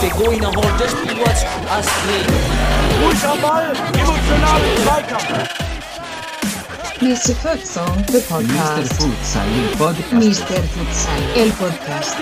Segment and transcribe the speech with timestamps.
[0.00, 0.38] Pegou e
[3.40, 3.72] Ball,
[4.82, 5.48] Zweikampf.
[7.00, 7.34] Mr.
[7.34, 8.28] Futsal, the Mr.
[8.28, 8.92] podcast.
[8.94, 10.12] Futsal, el podcast.
[10.12, 10.62] Mr.
[10.64, 12.16] Futsal, el podcast.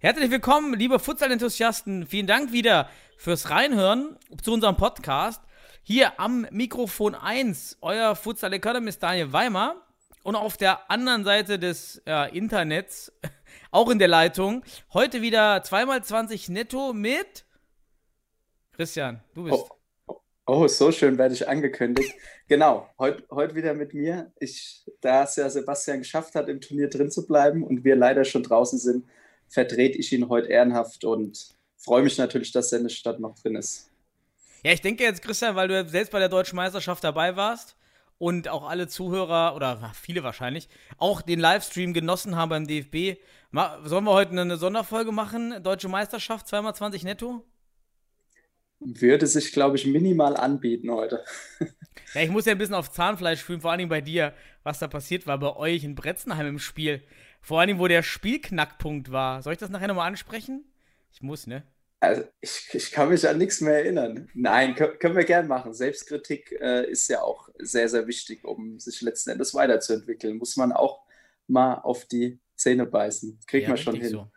[0.00, 2.06] Herzlich willkommen, liebe Futsal-Enthusiasten.
[2.06, 5.42] Vielen Dank wieder fürs Reinhören zu unserem Podcast.
[5.92, 9.74] Hier am Mikrofon 1, euer Futsal Economist Daniel Weimer.
[10.22, 13.12] Und auf der anderen Seite des ja, Internets,
[13.72, 17.44] auch in der Leitung, heute wieder 2x20 netto mit
[18.70, 19.64] Christian, du bist.
[20.06, 22.14] Oh, oh, so schön werde ich angekündigt.
[22.46, 24.30] Genau, heute heut wieder mit mir.
[24.38, 28.24] Ich, da es ja Sebastian geschafft hat, im Turnier drin zu bleiben und wir leider
[28.24, 29.08] schon draußen sind,
[29.48, 33.56] vertrete ich ihn heute ehrenhaft und freue mich natürlich, dass in der Stadt noch drin
[33.56, 33.89] ist.
[34.62, 37.76] Ja, ich denke jetzt, Christian, weil du selbst bei der deutschen Meisterschaft dabei warst
[38.18, 43.18] und auch alle Zuhörer oder viele wahrscheinlich auch den Livestream genossen haben beim DFB.
[43.84, 45.62] Sollen wir heute eine Sonderfolge machen?
[45.62, 47.44] Deutsche Meisterschaft, 2x20 netto?
[48.80, 51.24] Würde sich, glaube ich, minimal anbieten heute.
[52.14, 54.80] Ja, ich muss ja ein bisschen auf Zahnfleisch fühlen, vor allen Dingen bei dir, was
[54.80, 57.04] da passiert war bei euch in Bretzenheim im Spiel.
[57.40, 59.42] Vor Dingen, wo der Spielknackpunkt war.
[59.42, 60.64] Soll ich das nachher nochmal ansprechen?
[61.12, 61.62] Ich muss, ne?
[62.00, 64.30] Also ich, ich kann mich an nichts mehr erinnern.
[64.32, 65.74] Nein, können, wir gern machen.
[65.74, 70.38] Selbstkritik äh, ist ja auch sehr, sehr wichtig, um sich letzten Endes weiterzuentwickeln.
[70.38, 71.02] Muss man auch
[71.46, 73.38] mal auf die Zähne beißen.
[73.46, 74.08] Kriegt Ja, man schon hin.
[74.10, 74.30] so.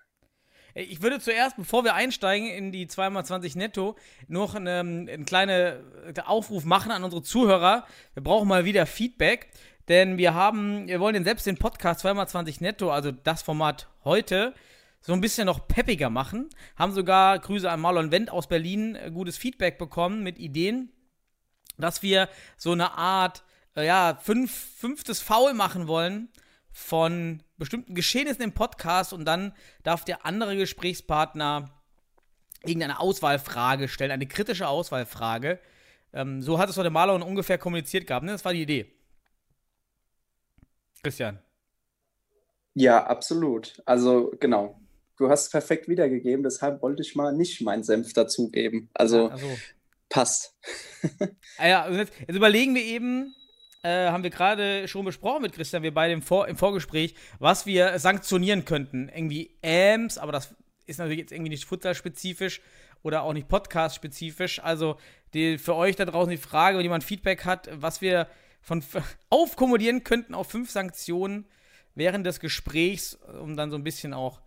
[0.75, 3.95] Ich würde zuerst, bevor wir einsteigen in die 2x20 netto,
[4.27, 5.83] noch eine, einen kleinen
[6.25, 7.85] Aufruf machen an unsere Zuhörer.
[8.15, 9.49] Wir brauchen mal wieder Feedback,
[9.87, 14.55] denn wir haben, wir wollen den selbst den Podcast 2x20 netto, also das Format heute,
[15.03, 16.49] so ein bisschen noch peppiger machen.
[16.77, 20.91] Haben sogar Grüße an Marlon Wendt aus Berlin äh, gutes Feedback bekommen mit Ideen,
[21.77, 23.43] dass wir so eine Art,
[23.75, 26.29] äh, ja, fünf, fünftes Foul machen wollen
[26.71, 31.69] von bestimmten Geschehnissen im Podcast und dann darf der andere Gesprächspartner
[32.63, 35.59] irgendeine Auswahlfrage stellen, eine kritische Auswahlfrage.
[36.13, 38.31] Ähm, so hat es der Marlon ungefähr kommuniziert gehabt, ne?
[38.31, 38.91] Das war die Idee.
[41.03, 41.39] Christian.
[42.73, 43.81] Ja, absolut.
[43.85, 44.79] Also genau.
[45.23, 48.89] Du hast es perfekt wiedergegeben, deshalb wollte ich mal nicht meinen Senf dazugeben.
[48.93, 49.47] Also Also,
[50.09, 50.53] passt.
[51.57, 53.33] ah ja, jetzt, jetzt überlegen wir eben,
[53.83, 57.65] äh, haben wir gerade schon besprochen mit Christian, wir beide im, Vor im Vorgespräch, was
[57.65, 59.07] wir sanktionieren könnten.
[59.07, 60.53] Irgendwie AMS, aber das
[60.87, 62.59] ist natürlich jetzt irgendwie nicht futsalspezifisch
[63.01, 64.59] oder auch nicht podcast-spezifisch.
[64.59, 64.97] Also
[65.33, 68.27] die, für euch da draußen die Frage, wenn jemand Feedback hat, was wir
[68.59, 68.83] von
[69.29, 71.45] aufkommodieren könnten auf fünf Sanktionen
[71.95, 74.41] während des Gesprächs, um dann so ein bisschen auch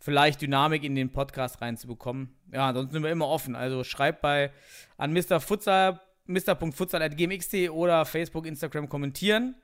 [0.00, 2.34] vielleicht Dynamik in den Podcast reinzubekommen.
[2.52, 3.54] Ja, ansonsten sind wir immer offen.
[3.54, 4.50] Also schreibt bei
[4.96, 5.40] an Mr.
[5.40, 9.54] Futsal, mr.futsal.gmx.de oder Facebook, Instagram kommentieren.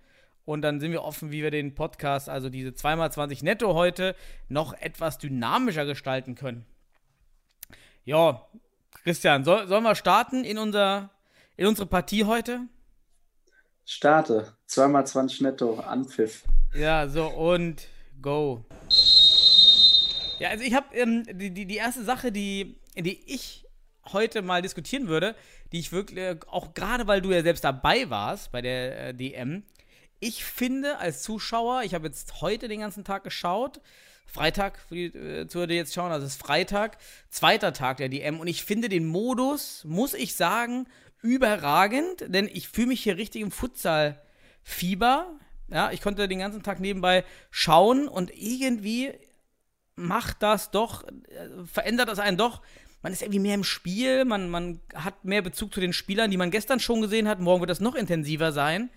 [0.44, 4.14] Und dann sind wir offen, wie wir den Podcast, also diese 2x20 netto heute,
[4.48, 6.64] noch etwas dynamischer gestalten können.
[8.04, 8.46] Ja,
[9.02, 11.10] Christian, soll, sollen wir starten in, unser,
[11.56, 12.60] in unsere Partie heute?
[13.84, 14.52] Starte.
[14.66, 15.80] Zweimal 20 netto.
[15.80, 16.44] Anpfiff.
[16.74, 17.88] Ja, so und
[18.20, 18.64] go.
[20.38, 23.64] Ja, also ich habe ähm, die, die, die erste Sache, die, die ich
[24.12, 25.34] heute mal diskutieren würde,
[25.72, 29.14] die ich wirklich, äh, auch gerade weil du ja selbst dabei warst bei der äh,
[29.14, 29.62] DM,
[30.20, 33.80] ich finde als Zuschauer, ich habe jetzt heute den ganzen Tag geschaut,
[34.26, 36.98] Freitag, für die äh, Zuhörer, die jetzt schauen, also es ist Freitag,
[37.30, 40.86] zweiter Tag der DM und ich finde den Modus, muss ich sagen,
[41.22, 45.38] überragend, denn ich fühle mich hier richtig im Futsal-Fieber.
[45.68, 49.12] Ja, ich konnte den ganzen Tag nebenbei schauen und irgendwie
[49.96, 52.62] macht das doch, äh, verändert das einen doch.
[53.02, 56.36] Man ist irgendwie mehr im Spiel, man, man hat mehr Bezug zu den Spielern, die
[56.36, 57.40] man gestern schon gesehen hat.
[57.40, 58.90] Morgen wird das noch intensiver sein,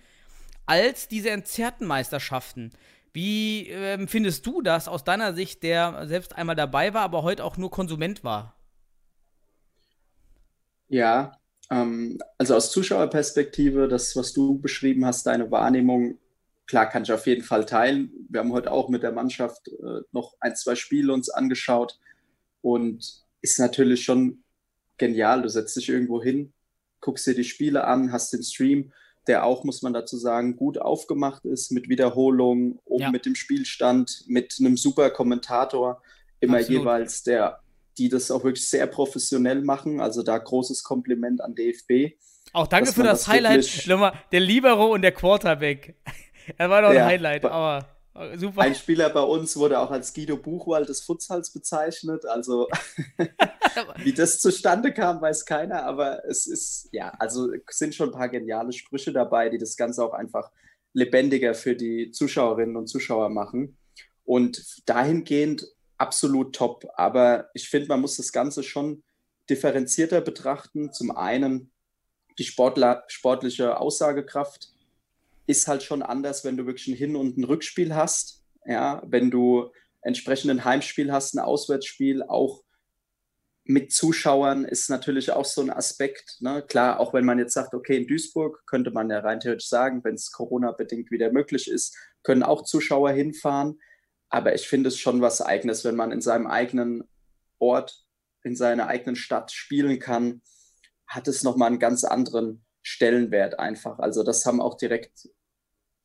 [0.66, 2.72] als diese entzerrten Meisterschaften.
[3.12, 7.44] Wie ähm, findest du das aus deiner Sicht, der selbst einmal dabei war, aber heute
[7.44, 8.54] auch nur Konsument war?
[10.88, 11.32] Ja,
[11.70, 16.18] ähm, also aus Zuschauerperspektive, das, was du beschrieben hast, deine Wahrnehmung,
[16.70, 18.12] klar kann ich auf jeden Fall teilen.
[18.28, 21.98] Wir haben heute auch mit der Mannschaft äh, noch ein, zwei Spiele uns angeschaut
[22.62, 24.44] und ist natürlich schon
[24.96, 25.42] genial.
[25.42, 26.52] Du setzt dich irgendwo hin,
[27.00, 28.92] guckst dir die Spiele an, hast den Stream,
[29.26, 33.10] der auch, muss man dazu sagen, gut aufgemacht ist mit Wiederholungen, oben Ja.
[33.10, 36.00] mit dem Spielstand, mit einem super Kommentator,
[36.38, 36.82] immer Absolut.
[36.82, 37.58] jeweils der,
[37.98, 40.00] die das auch wirklich sehr professionell machen.
[40.00, 42.14] Also da großes Kompliment an DFB.
[42.52, 45.96] Auch danke für das Highlight, nochmal, der Libero und der Quarterback.
[46.56, 47.86] Er war doch ein Ja, Highlight, ba- aber
[48.36, 48.62] Super.
[48.62, 52.26] Ein Spieler bei uns wurde auch als Guido Buchwald des Futsals bezeichnet.
[52.26, 52.68] Also,
[53.98, 55.84] wie das zustande kam, weiß keiner.
[55.84, 60.04] Aber es ist, ja, also sind schon ein paar geniale Sprüche dabei, die das Ganze
[60.04, 60.50] auch einfach
[60.92, 63.78] lebendiger für die Zuschauerinnen und Zuschauer machen.
[64.24, 66.86] Und dahingehend absolut top.
[66.96, 69.02] Aber ich finde, man muss das Ganze schon
[69.48, 70.92] differenzierter betrachten.
[70.92, 71.70] Zum einen
[72.38, 74.72] die Sportler, sportliche Aussagekraft
[75.46, 78.44] ist halt schon anders, wenn du wirklich ein Hin- und ein Rückspiel hast.
[78.64, 79.70] Ja, wenn du
[80.02, 82.62] entsprechend ein Heimspiel hast, ein Auswärtsspiel, auch
[83.64, 86.38] mit Zuschauern ist natürlich auch so ein Aspekt.
[86.40, 86.62] Ne?
[86.66, 90.02] Klar, auch wenn man jetzt sagt, okay, in Duisburg könnte man ja rein theoretisch sagen,
[90.02, 93.78] wenn es Corona-bedingt wieder möglich ist, können auch Zuschauer hinfahren.
[94.28, 97.08] Aber ich finde es schon was Eigenes, wenn man in seinem eigenen
[97.58, 98.04] Ort,
[98.42, 100.42] in seiner eigenen Stadt spielen kann,
[101.06, 103.98] hat es nochmal einen ganz anderen Stellenwert einfach.
[103.98, 105.28] Also das haben auch direkt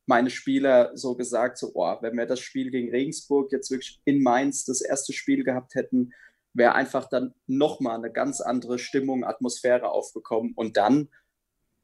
[0.06, 4.22] meine Spieler so gesagt, so, oh, wenn wir das Spiel gegen Regensburg jetzt wirklich in
[4.22, 6.12] Mainz das erste Spiel gehabt hätten,
[6.54, 10.52] wäre einfach dann nochmal eine ganz andere Stimmung, Atmosphäre aufgekommen.
[10.54, 11.08] Und dann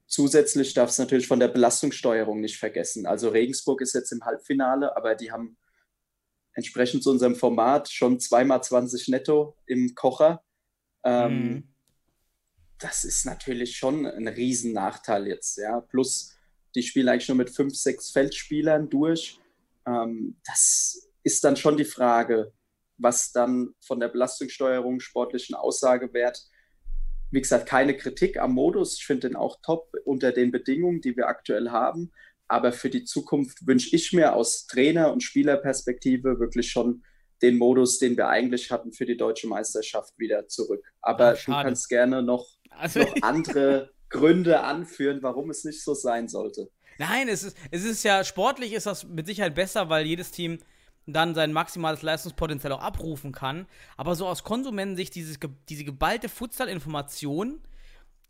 [0.06, 3.06] zusätzlich darf es natürlich von der Belastungssteuerung nicht vergessen.
[3.06, 5.56] Also Regensburg ist jetzt im Halbfinale, aber die haben
[6.54, 10.44] entsprechend zu unserem Format schon zweimal 20 netto im Kocher.
[11.04, 11.71] Ähm, mhm.
[12.82, 15.80] Das ist natürlich schon ein Riesennachteil jetzt, ja.
[15.80, 16.36] Plus
[16.74, 19.38] die spielen eigentlich nur mit fünf, sechs Feldspielern durch.
[19.86, 22.52] Ähm, das ist dann schon die Frage,
[22.98, 26.42] was dann von der Belastungssteuerung, sportlichen Aussagewert,
[27.30, 28.98] wie gesagt, keine Kritik am Modus.
[28.98, 32.12] Ich finde den auch top unter den Bedingungen, die wir aktuell haben.
[32.48, 37.02] Aber für die Zukunft wünsche ich mir aus Trainer- und Spielerperspektive wirklich schon
[37.40, 40.84] den Modus, den wir eigentlich hatten für die deutsche Meisterschaft, wieder zurück.
[41.00, 42.46] Aber Ach, du kannst gerne noch,
[42.78, 46.70] also, noch andere Gründe anführen, warum es nicht so sein sollte.
[46.98, 50.58] Nein, es ist, es ist ja sportlich ist das mit Sicherheit besser, weil jedes Team
[51.06, 53.66] dann sein maximales Leistungspotenzial auch abrufen kann.
[53.96, 55.38] Aber so aus Konsumentensicht, dieses,
[55.68, 57.60] diese geballte Futsal-Information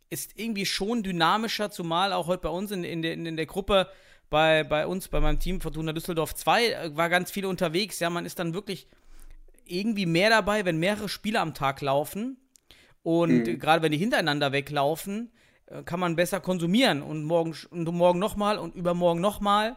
[0.08, 3.88] ist irgendwie schon dynamischer, zumal auch heute bei uns in, in, der, in der Gruppe,
[4.30, 7.98] bei, bei uns, bei meinem Team Fortuna Düsseldorf 2, äh, war ganz viel unterwegs.
[8.00, 8.86] Ja, man ist dann wirklich
[9.66, 12.38] irgendwie mehr dabei, wenn mehrere Spiele am Tag laufen.
[13.02, 13.58] Und mhm.
[13.58, 15.30] gerade wenn die hintereinander weglaufen,
[15.66, 19.76] äh, kann man besser konsumieren und morgen, und morgen nochmal und übermorgen nochmal.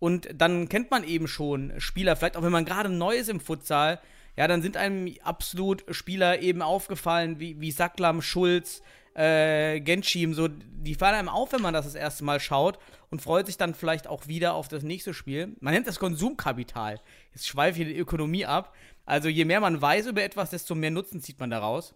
[0.00, 3.40] Und dann kennt man eben schon Spieler, vielleicht auch wenn man gerade neu ist im
[3.40, 4.00] Futsal,
[4.36, 8.82] ja, dann sind einem absolut Spieler eben aufgefallen, wie, wie Sacklam, Schulz,
[9.14, 12.78] äh, Genschim, so, die fallen einem auf, wenn man das das erste Mal schaut
[13.10, 15.54] und freut sich dann vielleicht auch wieder auf das nächste Spiel.
[15.60, 17.00] Man nennt das Konsumkapital.
[17.32, 18.74] Jetzt schweife ich die Ökonomie ab.
[19.06, 21.94] Also je mehr man weiß über etwas, desto mehr Nutzen zieht man daraus.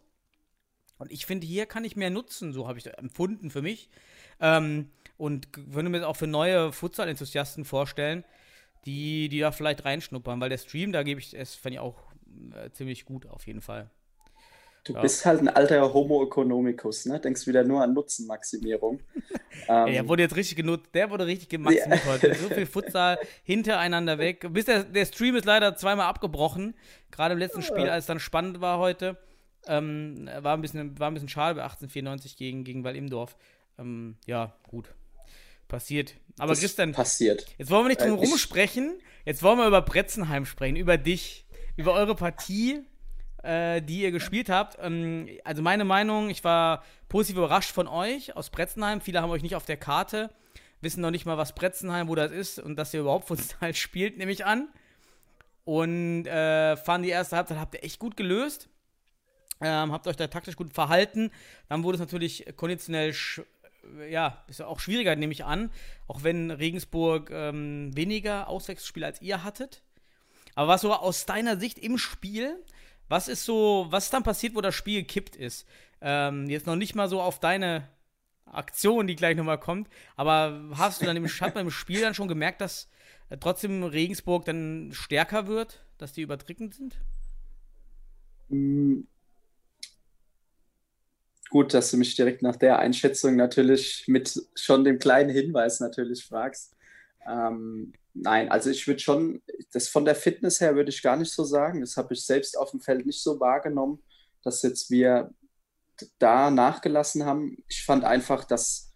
[0.98, 3.88] Und ich finde, hier kann ich mehr nutzen, so habe ich das empfunden für mich.
[4.40, 8.24] Ähm, und würde mir das auch für neue Futsal-Enthusiasten vorstellen,
[8.84, 11.96] die, die da vielleicht reinschnuppern, weil der Stream, da gebe ich es, fände ich auch
[12.54, 13.90] äh, ziemlich gut auf jeden Fall.
[14.84, 15.02] Du ja.
[15.02, 17.20] bist halt ein alter Homo economicus, ne?
[17.20, 19.00] Denkst wieder nur an Nutzenmaximierung.
[19.68, 22.10] ähm, der wurde jetzt richtig genutzt, der wurde richtig gemaximiert ja.
[22.10, 22.34] heute.
[22.34, 24.46] So viel Futsal hintereinander weg.
[24.50, 26.74] Bis der, der Stream ist leider zweimal abgebrochen.
[27.10, 29.18] Gerade im letzten Spiel, als es dann spannend war heute.
[29.68, 33.36] Ähm, war, ein bisschen, war ein bisschen schade bei 1894 gegen, gegen Wall-Imdorf.
[33.78, 34.92] Ähm, ja, gut.
[35.68, 36.14] Passiert.
[36.38, 37.46] Aber das Christian, passiert.
[37.58, 38.98] jetzt wollen wir nicht drum äh, rumsprechen.
[39.26, 42.80] Jetzt wollen wir über Bretzenheim sprechen, über dich, über eure Partie,
[43.42, 44.78] äh, die ihr gespielt habt.
[44.80, 49.02] Ähm, also meine Meinung, ich war positiv überrascht von euch aus Bretzenheim.
[49.02, 50.30] Viele haben euch nicht auf der Karte,
[50.80, 54.16] wissen noch nicht mal, was Bretzenheim, wo das ist und dass ihr überhaupt Futsal spielt,
[54.16, 54.68] nehme ich an.
[55.64, 58.70] Und äh, fand die erste Halbzeit habt ihr echt gut gelöst.
[59.60, 61.30] Ähm, habt euch da taktisch gut verhalten.
[61.68, 63.14] Dann wurde es natürlich konditionell
[64.08, 65.70] ja, ist auch schwieriger, nehme ich an.
[66.06, 69.82] Auch wenn Regensburg ähm, weniger Auswechselspiele als ihr hattet.
[70.54, 72.62] Aber was so aus deiner Sicht im Spiel,
[73.08, 75.66] was ist so, was ist dann passiert, wo das Spiel gekippt ist?
[76.00, 77.88] Ähm, jetzt noch nicht mal so auf deine
[78.44, 82.14] Aktion, die gleich nochmal kommt, aber hast du dann im, hat man im Spiel dann
[82.14, 82.88] schon gemerkt, dass
[83.28, 86.98] äh, trotzdem Regensburg dann stärker wird, dass die überdrückend sind?
[91.50, 96.24] Gut, dass du mich direkt nach der Einschätzung natürlich mit schon dem kleinen Hinweis natürlich
[96.24, 96.76] fragst.
[97.26, 101.32] Ähm, nein, also ich würde schon, das von der Fitness her würde ich gar nicht
[101.32, 101.80] so sagen.
[101.80, 104.02] Das habe ich selbst auf dem Feld nicht so wahrgenommen,
[104.42, 105.32] dass jetzt wir
[106.18, 107.56] da nachgelassen haben.
[107.68, 108.92] Ich fand einfach, dass,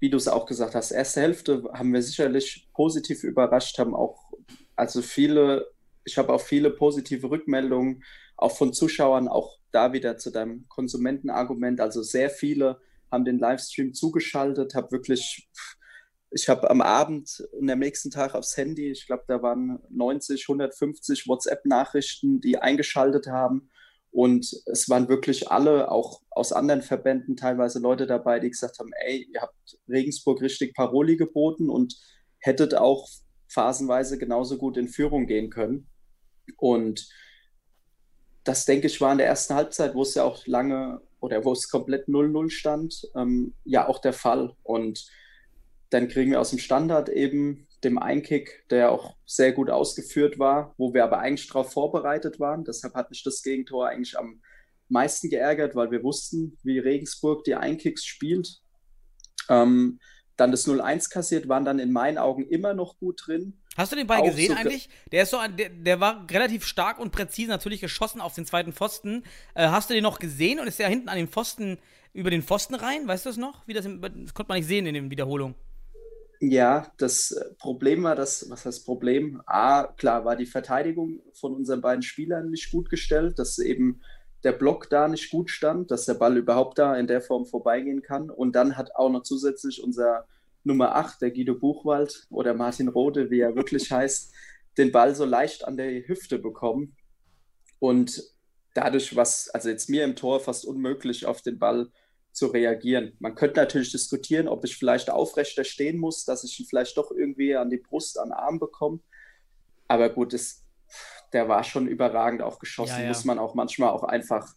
[0.00, 4.32] wie du es auch gesagt hast, erste Hälfte haben wir sicherlich positiv überrascht, haben auch,
[4.74, 5.70] also viele,
[6.04, 8.04] ich habe auch viele positive Rückmeldungen,
[8.36, 11.80] auch von Zuschauern, auch da wieder zu deinem Konsumentenargument.
[11.80, 15.48] Also sehr viele haben den Livestream zugeschaltet, habe wirklich
[16.30, 20.44] ich habe am Abend und am nächsten Tag aufs Handy, ich glaube, da waren 90,
[20.48, 23.70] 150 WhatsApp-Nachrichten, die eingeschaltet haben.
[24.10, 28.90] Und es waren wirklich alle, auch aus anderen Verbänden, teilweise Leute dabei, die gesagt haben,
[29.06, 31.96] ey, ihr habt Regensburg richtig Paroli geboten und
[32.38, 33.08] hättet auch
[33.48, 35.88] phasenweise genauso gut in Führung gehen können.
[36.56, 37.08] Und
[38.46, 41.52] das, denke ich, war in der ersten Halbzeit, wo es ja auch lange oder wo
[41.52, 44.54] es komplett 0-0 stand, ähm, ja auch der Fall.
[44.62, 45.06] Und
[45.90, 50.74] dann kriegen wir aus dem Standard eben dem Einkick, der auch sehr gut ausgeführt war,
[50.78, 52.64] wo wir aber eigentlich darauf vorbereitet waren.
[52.64, 54.40] Deshalb hat mich das Gegentor eigentlich am
[54.88, 58.60] meisten geärgert, weil wir wussten, wie Regensburg die Einkicks spielt.
[59.48, 59.98] Ähm,
[60.36, 63.54] dann das 0-1 kassiert, waren dann in meinen Augen immer noch gut drin.
[63.76, 64.88] Hast du den Ball auch gesehen so eigentlich?
[65.12, 68.72] Der ist so, der, der, war relativ stark und präzise natürlich geschossen auf den zweiten
[68.72, 69.22] Pfosten.
[69.54, 71.78] Äh, hast du den noch gesehen und ist der hinten an den Pfosten
[72.12, 73.06] über den Pfosten rein?
[73.06, 73.66] Weißt du das noch?
[73.66, 75.54] Wie das, das konnte man nicht sehen in den Wiederholungen.
[76.40, 79.40] Ja, das Problem war das, was heißt Problem?
[79.46, 84.02] A, klar, war die Verteidigung von unseren beiden Spielern nicht gut gestellt, dass eben
[84.46, 88.00] der Block da nicht gut stand, dass der Ball überhaupt da in der Form vorbeigehen
[88.00, 88.30] kann.
[88.30, 90.24] Und dann hat auch noch zusätzlich unser
[90.62, 94.32] Nummer 8, der Guido Buchwald oder Martin Rode, wie er wirklich heißt,
[94.78, 96.94] den Ball so leicht an der Hüfte bekommen.
[97.80, 98.22] Und
[98.72, 101.90] dadurch was, also jetzt mir im Tor fast unmöglich auf den Ball
[102.30, 103.16] zu reagieren.
[103.18, 107.10] Man könnte natürlich diskutieren, ob ich vielleicht aufrechter stehen muss, dass ich ihn vielleicht doch
[107.10, 109.00] irgendwie an die Brust, an den Arm bekomme.
[109.88, 110.64] Aber gut, es,
[111.32, 113.08] der war schon überragend auch geschossen, ja, ja.
[113.08, 114.54] muss man auch manchmal auch einfach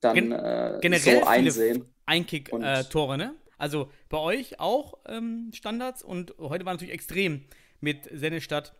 [0.00, 1.84] dann Gen äh, generell so einsehen.
[2.06, 3.34] Einkick-Tore, äh, ne?
[3.58, 7.44] Also bei euch auch ähm, Standards und heute war natürlich extrem
[7.80, 8.74] mit Sennestadt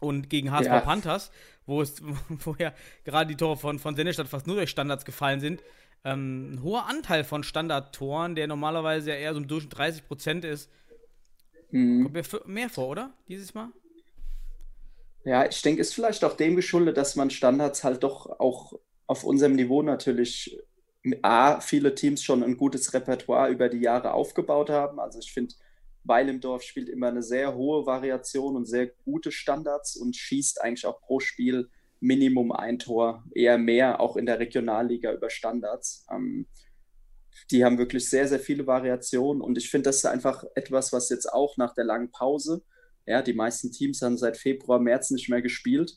[0.00, 0.80] und gegen HSV ja.
[0.80, 1.30] Panthers,
[1.64, 2.02] wo es
[2.38, 2.74] vorher
[3.04, 5.62] gerade die Tore von, von Sennestadt fast nur durch Standards gefallen sind
[6.04, 10.44] ähm, ein hoher Anteil von Standardtoren, der normalerweise ja eher so im Durchschnitt 30 Prozent
[10.44, 10.70] ist.
[11.70, 12.04] Mhm.
[12.04, 13.12] Kommt mir mehr vor, oder?
[13.26, 13.68] Dieses Mal?
[15.24, 18.72] Ja, ich denke, ist vielleicht auch dem geschuldet, dass man Standards halt doch auch
[19.06, 20.58] auf unserem Niveau natürlich
[21.22, 25.00] A, viele Teams schon ein gutes Repertoire über die Jahre aufgebaut haben.
[25.00, 25.54] Also ich finde,
[26.04, 30.62] Weil im Dorf spielt immer eine sehr hohe Variation und sehr gute Standards und schießt
[30.62, 31.70] eigentlich auch pro Spiel
[32.00, 36.06] Minimum ein Tor, eher mehr, auch in der Regionalliga über Standards.
[36.10, 36.46] Ähm,
[37.50, 41.08] die haben wirklich sehr, sehr viele Variationen und ich finde, das ist einfach etwas, was
[41.08, 42.62] jetzt auch nach der langen Pause,
[43.08, 45.96] ja, die meisten Teams haben seit Februar, März nicht mehr gespielt,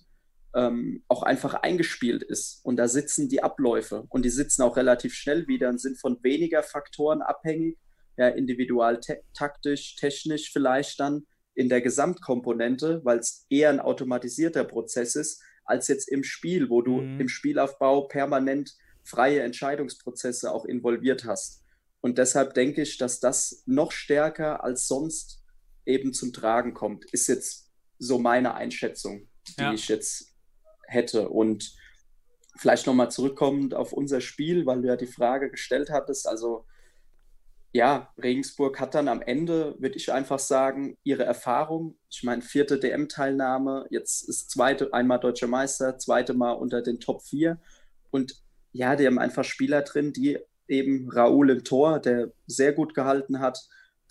[0.56, 2.62] ähm, auch einfach eingespielt ist.
[2.63, 6.24] Und da sitzen die Abläufe und die sitzen auch relativ schnell wieder und sind von
[6.24, 7.77] weniger Faktoren abhängig,
[8.18, 9.00] ja, individual,
[9.34, 15.89] taktisch, technisch vielleicht dann in der Gesamtkomponente, weil es eher ein automatisierter Prozess ist, als
[15.89, 17.20] jetzt im Spiel, wo du mhm.
[17.20, 21.63] im Spielaufbau permanent freie Entscheidungsprozesse auch involviert hast.
[22.00, 25.40] Und deshalb denke ich, dass das noch stärker als sonst
[25.91, 29.74] eben zum Tragen kommt, ist jetzt so meine Einschätzung, die ja.
[29.74, 30.36] ich jetzt
[30.88, 31.29] hätte.
[31.29, 31.74] Und
[32.57, 36.27] vielleicht nochmal zurückkommend auf unser Spiel, weil du ja die Frage gestellt hattest.
[36.27, 36.65] Also
[37.74, 41.98] ja, Regensburg hat dann am Ende, würde ich einfach sagen, ihre Erfahrung.
[42.10, 47.24] Ich meine, vierte DM-Teilnahme, jetzt ist zweite, einmal deutscher Meister, zweite Mal unter den Top
[47.24, 47.62] 4.
[48.10, 48.43] Und
[48.74, 53.39] ja, die haben einfach Spieler drin, die eben Raoul im Tor, der sehr gut gehalten
[53.39, 53.57] hat.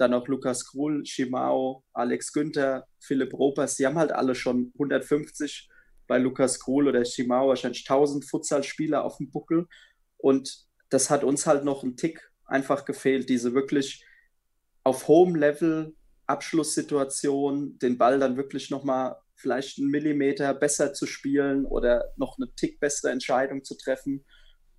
[0.01, 5.69] Dann auch Lukas Krul, Shimao, Alex Günther, Philipp Ropers, die haben halt alle schon 150
[6.07, 9.67] bei Lukas Krul oder Shimao, wahrscheinlich 1000 Futsal-Spieler auf dem Buckel.
[10.17, 14.05] Und das hat uns halt noch einen Tick einfach gefehlt, diese wirklich
[14.85, 15.95] auf hohem Level
[16.27, 22.51] Abschlusssituation, den Ball dann wirklich nochmal vielleicht einen Millimeter besser zu spielen oder noch eine
[22.55, 24.25] Tick bessere Entscheidung zu treffen.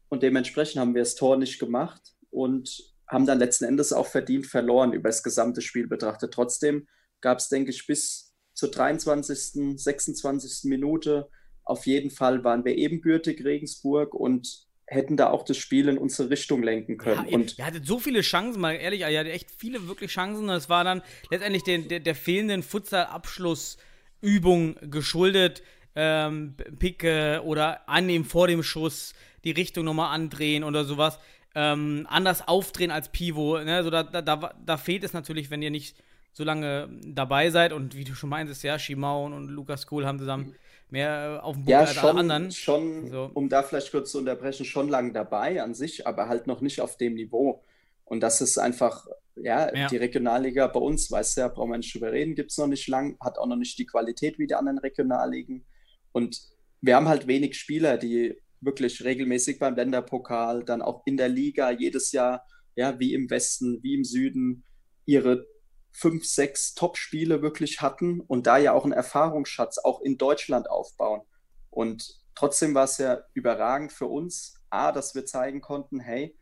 [0.10, 2.02] Und dementsprechend haben wir das Tor nicht gemacht
[2.32, 6.34] und haben dann letzten Endes auch verdient verloren über das gesamte Spiel betrachtet.
[6.34, 6.88] Trotzdem
[7.20, 10.64] gab es, denke ich, bis zur 23., 26.
[10.64, 11.28] Minute
[11.64, 16.30] auf jeden Fall waren wir ebenbürtig Regensburg und hätten da auch das Spiel in unsere
[16.30, 17.28] Richtung lenken können.
[17.28, 20.48] Ja, und ihr hattet so viele Chancen, mal ehrlich, ihr hattet echt viele wirklich Chancen
[20.50, 25.64] und es war dann letztendlich den, der, der fehlenden Futsal-Abschlussübung geschuldet.
[25.94, 29.14] Ähm, Picke oder annehmen vor dem Schuss,
[29.44, 31.20] die Richtung nochmal andrehen oder sowas.
[31.54, 33.60] Ähm, anders aufdrehen als Pivo.
[33.60, 33.76] Ne?
[33.76, 35.96] Also da, da, da, da fehlt es natürlich, wenn ihr nicht
[36.34, 40.20] so lange dabei seid und wie du schon meintest, ja, Shimao und Lukas Kohl haben
[40.20, 40.56] zusammen
[40.92, 42.52] mehr äh, auf dem Boden ja, als schon, alle anderen.
[42.52, 43.32] Schon, so.
[43.34, 46.82] um da vielleicht kurz zu unterbrechen, schon lange dabei an sich, aber halt noch nicht
[46.82, 47.64] auf dem Niveau.
[48.06, 49.88] Und das ist einfach, ja, ja.
[49.88, 52.68] die Regionalliga bei uns, weißt du ja, brauchen wir nicht drüber reden, gibt es noch
[52.68, 55.66] nicht lang, hat auch noch nicht die Qualität wie die anderen Regionalligen.
[56.12, 56.42] Und
[56.82, 61.72] wir haben halt wenig Spieler, die wirklich regelmäßig beim Länderpokal, dann auch in der Liga
[61.72, 64.64] jedes Jahr, ja, wie im Westen, wie im Süden,
[65.06, 65.46] ihre
[65.92, 71.22] fünf, sechs Top-Spiele wirklich hatten und da ja auch einen Erfahrungsschatz auch in Deutschland aufbauen.
[71.70, 76.38] Und trotzdem war es ja überragend für uns, A, dass wir zeigen konnten, hey,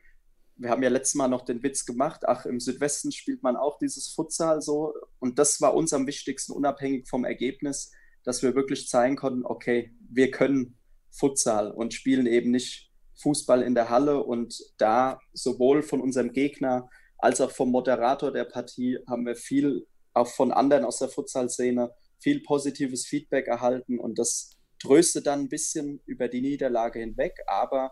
[0.56, 3.80] wir haben ja letztes Mal noch den Witz gemacht, ach, im Südwesten spielt man auch
[3.80, 4.94] dieses Futsal so.
[5.20, 7.92] Und das war uns am wichtigsten, unabhängig vom Ergebnis,
[8.24, 10.78] dass wir wirklich zeigen konnten, okay, wir können
[11.20, 12.90] Futsal und spielen eben nicht
[13.22, 14.24] Fußball in der Halle.
[14.24, 19.86] Und da sowohl von unserem Gegner als auch vom Moderator der Partie haben wir viel,
[20.14, 24.00] auch von anderen aus der Futsal-Szene, viel positives Feedback erhalten.
[24.00, 27.34] Und das tröstet dann ein bisschen über die Niederlage hinweg.
[27.48, 27.92] Aber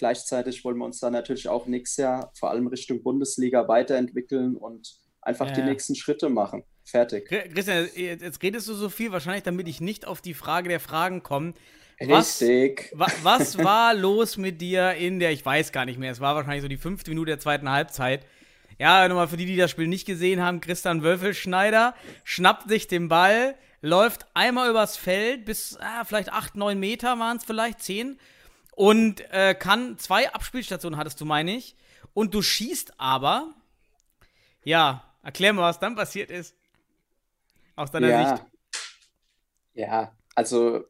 [0.00, 4.96] Gleichzeitig wollen wir uns dann natürlich auch nächstes Jahr vor allem Richtung Bundesliga weiterentwickeln und
[5.20, 5.52] einfach ja.
[5.52, 6.64] die nächsten Schritte machen.
[6.84, 7.28] Fertig.
[7.28, 11.22] Christian, jetzt redest du so viel, wahrscheinlich damit ich nicht auf die Frage der Fragen
[11.22, 11.52] komme.
[12.00, 12.90] Richtig.
[12.94, 16.34] Was, was war los mit dir in der, ich weiß gar nicht mehr, es war
[16.34, 18.26] wahrscheinlich so die fünfte Minute der zweiten Halbzeit.
[18.78, 23.08] Ja, nochmal für die, die das Spiel nicht gesehen haben, Christian Wölfelschneider schnappt sich den
[23.08, 28.18] Ball, läuft einmal übers Feld bis ah, vielleicht acht, neun Meter waren es vielleicht, zehn
[28.72, 31.76] und äh, kann zwei Abspielstationen hattest du, meine ich.
[32.14, 33.52] Und du schießt aber.
[34.64, 36.56] Ja, erklär mal, was dann passiert ist.
[37.76, 38.36] Aus deiner ja.
[38.36, 38.46] Sicht.
[39.74, 40.84] Ja, also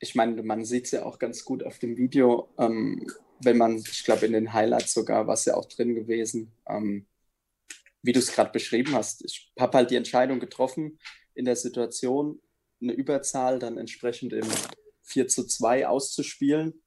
[0.00, 3.06] ich meine, man sieht es ja auch ganz gut auf dem Video, ähm,
[3.42, 7.06] wenn man, ich glaube, in den Highlights sogar war es ja auch drin gewesen, ähm,
[8.02, 9.24] wie du es gerade beschrieben hast.
[9.24, 10.98] Ich habe halt die Entscheidung getroffen,
[11.34, 12.40] in der Situation
[12.82, 14.46] eine Überzahl dann entsprechend im
[15.02, 16.80] 4 zu 2 auszuspielen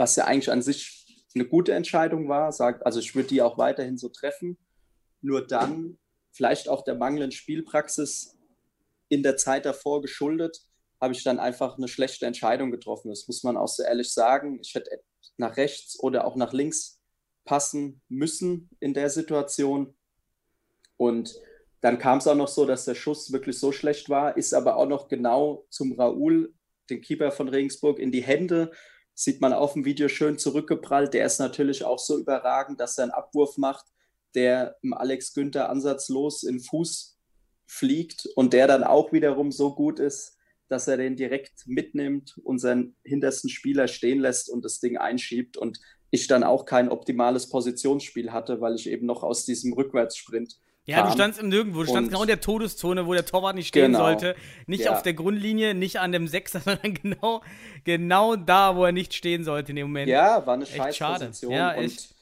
[0.00, 2.50] was ja eigentlich an sich eine gute Entscheidung war.
[2.52, 4.58] Sagt, also ich würde die auch weiterhin so treffen.
[5.20, 5.98] Nur dann
[6.32, 8.38] vielleicht auch der mangelnden Spielpraxis
[9.08, 10.62] in der Zeit davor geschuldet,
[11.00, 13.08] habe ich dann einfach eine schlechte Entscheidung getroffen.
[13.08, 14.58] Das muss man auch so ehrlich sagen.
[14.62, 15.02] Ich hätte
[15.36, 17.00] nach rechts oder auch nach links
[17.44, 19.96] passen müssen in der Situation.
[20.96, 21.34] Und
[21.80, 24.76] dann kam es auch noch so, dass der Schuss wirklich so schlecht war, ist aber
[24.76, 26.52] auch noch genau zum Raoul,
[26.90, 28.72] den Keeper von Regensburg, in die Hände
[29.14, 31.14] sieht man auf dem Video schön zurückgeprallt.
[31.14, 33.86] Der ist natürlich auch so überragend, dass er einen Abwurf macht,
[34.34, 37.18] der im Alex Günther ansatzlos in Fuß
[37.66, 40.36] fliegt und der dann auch wiederum so gut ist,
[40.70, 45.56] dass er den direkt mitnimmt und seinen hintersten Spieler stehen lässt und das Ding einschiebt
[45.56, 45.80] und
[46.10, 51.06] ich dann auch kein optimales Positionsspiel hatte, weil ich eben noch aus diesem Rückwärtssprint ja,
[51.06, 51.80] du standst im Nirgendwo.
[51.80, 54.00] Du standst genau in der Todeszone, wo der Torwart nicht stehen genau.
[54.00, 54.34] sollte.
[54.66, 54.92] Nicht ja.
[54.92, 57.42] auf der Grundlinie, nicht an dem Sechser, sondern genau,
[57.84, 60.08] genau da, wo er nicht stehen sollte in dem Moment.
[60.08, 61.52] Ja, war eine scheiß Position.
[61.52, 62.14] Ja, und echt.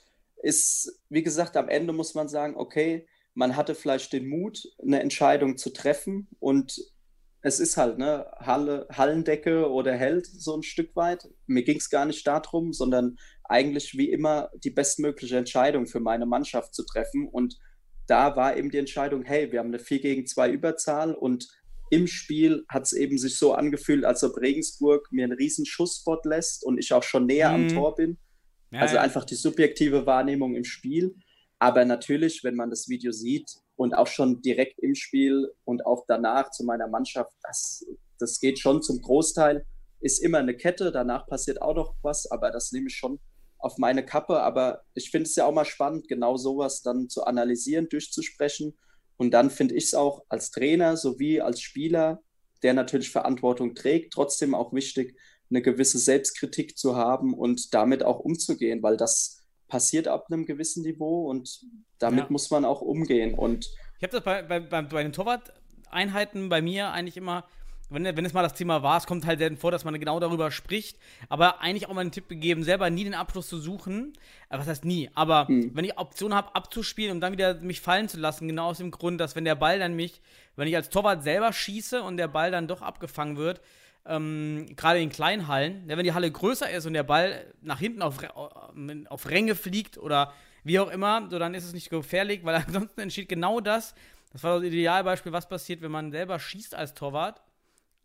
[0.42, 5.00] ist, wie gesagt, am Ende muss man sagen, okay, man hatte vielleicht den Mut, eine
[5.00, 6.78] Entscheidung zu treffen und
[7.48, 11.28] es ist halt, ne, Halle, Hallendecke oder Held so ein Stück weit.
[11.46, 16.26] Mir ging es gar nicht darum, sondern eigentlich wie immer die bestmögliche Entscheidung für meine
[16.26, 17.58] Mannschaft zu treffen und
[18.08, 21.46] da war eben die Entscheidung, hey, wir haben eine 4 gegen 2 Überzahl und
[21.90, 26.24] im Spiel hat es eben sich so angefühlt, als ob Regensburg mir einen riesen Schussspot
[26.24, 27.54] lässt und ich auch schon näher mhm.
[27.54, 28.18] am Tor bin.
[28.70, 29.02] Ja, also ja.
[29.02, 31.14] einfach die subjektive Wahrnehmung im Spiel.
[31.58, 36.04] Aber natürlich, wenn man das Video sieht und auch schon direkt im Spiel und auch
[36.08, 37.86] danach zu meiner Mannschaft, das,
[38.18, 39.64] das geht schon zum Großteil,
[40.00, 43.20] ist immer eine Kette, danach passiert auch noch was, aber das nehme ich schon
[43.58, 47.24] auf meine Kappe, aber ich finde es ja auch mal spannend, genau sowas dann zu
[47.24, 48.76] analysieren, durchzusprechen.
[49.16, 52.20] Und dann finde ich es auch als Trainer sowie als Spieler,
[52.62, 55.16] der natürlich Verantwortung trägt, trotzdem auch wichtig,
[55.50, 59.37] eine gewisse Selbstkritik zu haben und damit auch umzugehen, weil das
[59.68, 61.60] passiert ab einem gewissen Niveau und
[61.98, 62.30] damit ja.
[62.30, 63.34] muss man auch umgehen.
[63.34, 67.44] Und ich habe das bei, bei, bei, bei den Torwart-Einheiten bei mir eigentlich immer
[67.90, 70.20] wenn, wenn es mal das Thema war, es kommt halt selten vor, dass man genau
[70.20, 74.12] darüber spricht, aber eigentlich auch mal einen Tipp gegeben, selber nie den Abschluss zu suchen.
[74.50, 75.10] Äh, was heißt nie?
[75.14, 75.70] Aber mhm.
[75.74, 78.90] wenn ich Option habe, abzuspielen und dann wieder mich fallen zu lassen, genau aus dem
[78.90, 80.20] Grund, dass wenn der Ball dann mich,
[80.56, 83.60] wenn ich als Torwart selber schieße und der Ball dann doch abgefangen wird,
[84.08, 88.02] ähm, gerade in kleinen Hallen, wenn die Halle größer ist und der Ball nach hinten
[88.02, 88.16] auf,
[89.08, 90.32] auf Ränge fliegt oder
[90.64, 93.94] wie auch immer, so dann ist es nicht gefährlich, weil ansonsten entsteht genau das.
[94.32, 97.42] Das war das Idealbeispiel, was passiert, wenn man selber schießt als Torwart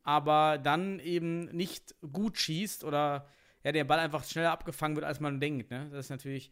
[0.04, 3.28] aber dann eben nicht gut schießt oder
[3.64, 5.72] ja, der Ball einfach schneller abgefangen wird, als man denkt.
[5.72, 5.90] Ne?
[5.92, 6.52] Das ist natürlich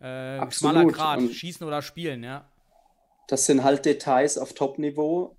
[0.00, 2.48] äh, schmaler Grad, und schießen oder spielen, ja.
[3.28, 5.36] Das sind halt Details auf Top-Niveau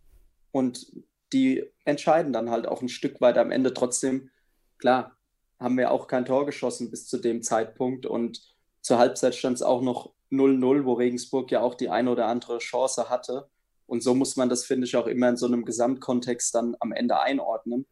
[0.51, 0.91] und
[1.33, 3.73] die entscheiden dann halt auch ein Stück weit am Ende.
[3.73, 4.29] Trotzdem,
[4.77, 5.17] klar,
[5.59, 8.41] haben wir auch kein Tor geschossen bis zu dem Zeitpunkt und
[8.81, 12.57] zur Halbzeit stand es auch noch 0-0, wo Regensburg ja auch die eine oder andere
[12.57, 13.47] Chance hatte.
[13.85, 16.91] Und so muss man das, finde ich, auch immer in so einem Gesamtkontext dann am
[16.91, 17.85] Ende einordnen.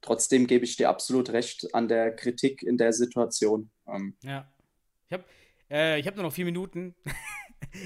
[0.00, 3.70] Trotzdem gebe ich dir absolut recht an der Kritik in der Situation.
[3.86, 4.50] Ähm, ja.
[5.08, 5.24] Ich habe
[5.68, 6.94] äh, hab nur noch vier Minuten.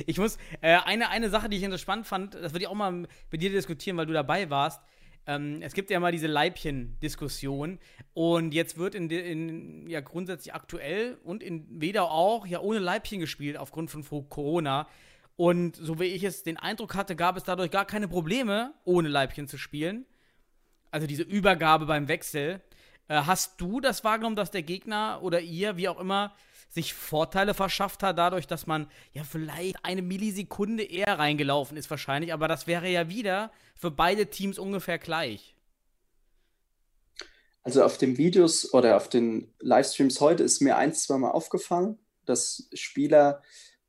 [0.07, 2.93] Ich muss, äh, eine, eine Sache, die ich interessant fand, das würde ich auch mal
[2.93, 4.81] mit dir diskutieren, weil du dabei warst.
[5.27, 7.79] Ähm, es gibt ja mal diese Leibchen-Diskussion
[8.13, 13.21] und jetzt wird in, in, ja grundsätzlich aktuell und in Wedau auch ja ohne Leibchen
[13.21, 14.89] gespielt aufgrund von Corona.
[15.37, 19.09] Und so wie ich es den Eindruck hatte, gab es dadurch gar keine Probleme, ohne
[19.09, 20.07] Leibchen zu spielen.
[20.91, 22.61] Also diese Übergabe beim Wechsel.
[23.09, 26.35] Äh, hast du das wahrgenommen, dass der Gegner oder ihr, wie auch immer,
[26.73, 32.33] sich Vorteile verschafft hat, dadurch, dass man ja vielleicht eine Millisekunde eher reingelaufen ist, wahrscheinlich,
[32.33, 35.55] aber das wäre ja wieder für beide Teams ungefähr gleich.
[37.63, 41.99] Also auf den Videos oder auf den Livestreams heute ist mir ein, zwei Mal aufgefallen,
[42.25, 43.43] dass Spieler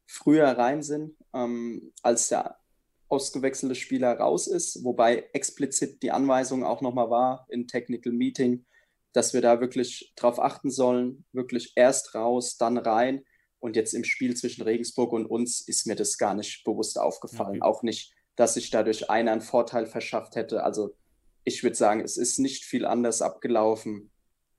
[0.05, 2.59] früher rein sind, ähm, als der
[3.07, 8.65] ausgewechselte Spieler raus ist, wobei explizit die Anweisung auch nochmal war in Technical Meeting,
[9.13, 13.23] dass wir da wirklich drauf achten sollen, wirklich erst raus, dann rein.
[13.59, 17.61] Und jetzt im Spiel zwischen Regensburg und uns ist mir das gar nicht bewusst aufgefallen.
[17.61, 17.69] Okay.
[17.69, 20.63] Auch nicht, dass sich dadurch einer einen Vorteil verschafft hätte.
[20.63, 20.95] Also
[21.45, 24.09] ich würde sagen, es ist nicht viel anders abgelaufen,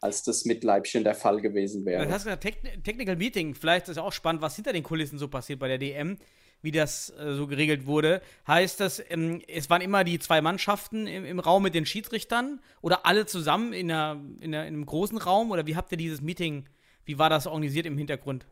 [0.01, 2.07] als das mit Leibchen der Fall gewesen wäre.
[2.07, 5.59] Du hast gesagt, Technical Meeting, vielleicht ist auch spannend, was hinter den Kulissen so passiert
[5.59, 6.19] bei der DM
[6.65, 8.23] wie das äh, so geregelt wurde.
[8.49, 12.59] Heißt das, ähm, es waren immer die zwei Mannschaften im, im, Raum mit den Schiedsrichtern
[12.81, 15.51] oder alle zusammen in, einer, in, einer, in einem großen Raum?
[15.51, 16.65] Oder wie habt ihr dieses Meeting,
[17.05, 18.47] wie war das organisiert im Hintergrund?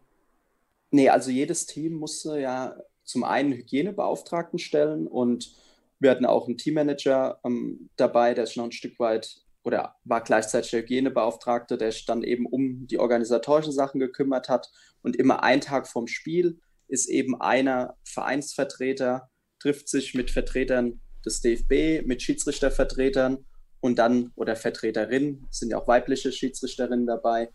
[0.90, 5.56] Nee, also jedes Team musste ja zum einen Hygienebeauftragten stellen und
[5.98, 10.20] wir hatten auch einen Teammanager ähm, dabei, der sich noch ein Stück weit oder war
[10.22, 14.70] gleichzeitig der Hygienebeauftragte, der sich dann eben um die organisatorischen Sachen gekümmert hat
[15.02, 16.58] und immer einen Tag vorm Spiel
[16.92, 23.46] ist eben einer Vereinsvertreter, trifft sich mit Vertretern des DFB, mit Schiedsrichtervertretern
[23.80, 27.48] und dann, oder Vertreterinnen, sind ja auch weibliche Schiedsrichterinnen dabei.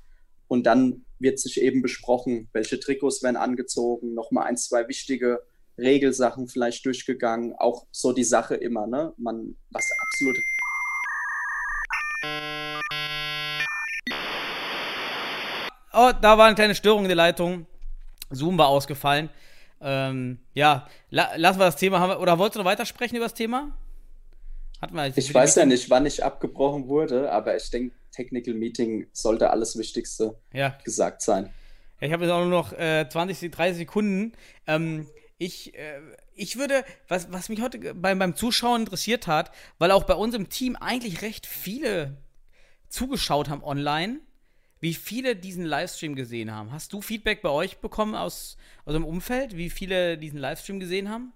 [0.47, 5.43] Und dann wird sich eben besprochen, welche Trikots werden angezogen, nochmal ein, zwei wichtige
[5.78, 7.54] Regelsachen vielleicht durchgegangen.
[7.60, 9.13] Auch so die Sache immer, ne?
[9.17, 10.38] Man, was absolut.
[15.93, 17.67] Oh, da war eine kleine Störung in der Leitung.
[18.29, 19.29] Zoom war ausgefallen.
[19.79, 22.09] Ähm, ja, la lassen wir das Thema haben.
[22.09, 23.71] Wir, oder wolltest du noch weitersprechen über das Thema?
[24.81, 29.07] Hatten wir ich weiß ja nicht, wann ich abgebrochen wurde, aber ich denke, Technical Meeting
[29.11, 30.77] sollte alles Wichtigste ja.
[30.83, 31.51] gesagt sein.
[31.99, 34.33] Ja, ich habe jetzt auch nur noch äh, 20, 30 Sekunden.
[34.65, 35.99] Ähm, ich, äh,
[36.35, 40.35] ich würde, was, was mich heute beim, beim Zuschauen interessiert hat, weil auch bei uns
[40.35, 42.17] im Team eigentlich recht viele
[42.89, 44.19] zugeschaut haben online,
[44.79, 46.71] wie viele diesen Livestream gesehen haben.
[46.71, 51.09] Hast du Feedback bei euch bekommen aus, aus dem Umfeld, wie viele diesen Livestream gesehen
[51.09, 51.33] haben?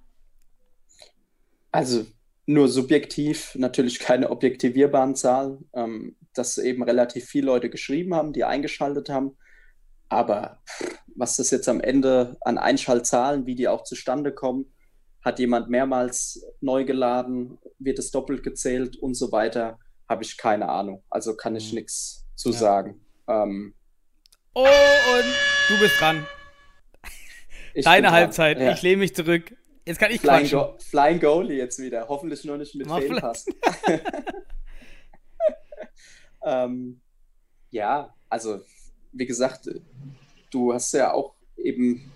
[1.71, 2.05] Also
[2.45, 8.43] nur subjektiv, natürlich keine objektivierbaren Zahlen, ähm, dass eben relativ viele Leute geschrieben haben, die
[8.43, 9.37] eingeschaltet haben.
[10.09, 10.61] Aber
[11.15, 14.65] was das jetzt am Ende an Einschaltzahlen, wie die auch zustande kommen,
[15.23, 20.67] hat jemand mehrmals neu geladen, wird es doppelt gezählt und so weiter, habe ich keine
[20.67, 21.03] Ahnung.
[21.09, 21.79] Also kann ich mhm.
[21.79, 22.57] nichts zu ja.
[22.57, 22.99] sagen.
[23.31, 23.73] Ähm,
[24.53, 25.25] oh, und
[25.69, 26.25] du bist dran.
[27.83, 28.59] Deine Halbzeit.
[28.59, 28.73] Ja.
[28.73, 29.55] Ich lehne mich zurück.
[29.85, 32.07] Jetzt kann ich Flying, Go Flying Goalie jetzt wieder.
[32.07, 33.45] Hoffentlich nur nicht mit Fehlpass.
[36.45, 37.01] ähm,
[37.71, 38.61] ja, also
[39.13, 39.69] wie gesagt,
[40.51, 42.11] du hast ja auch eben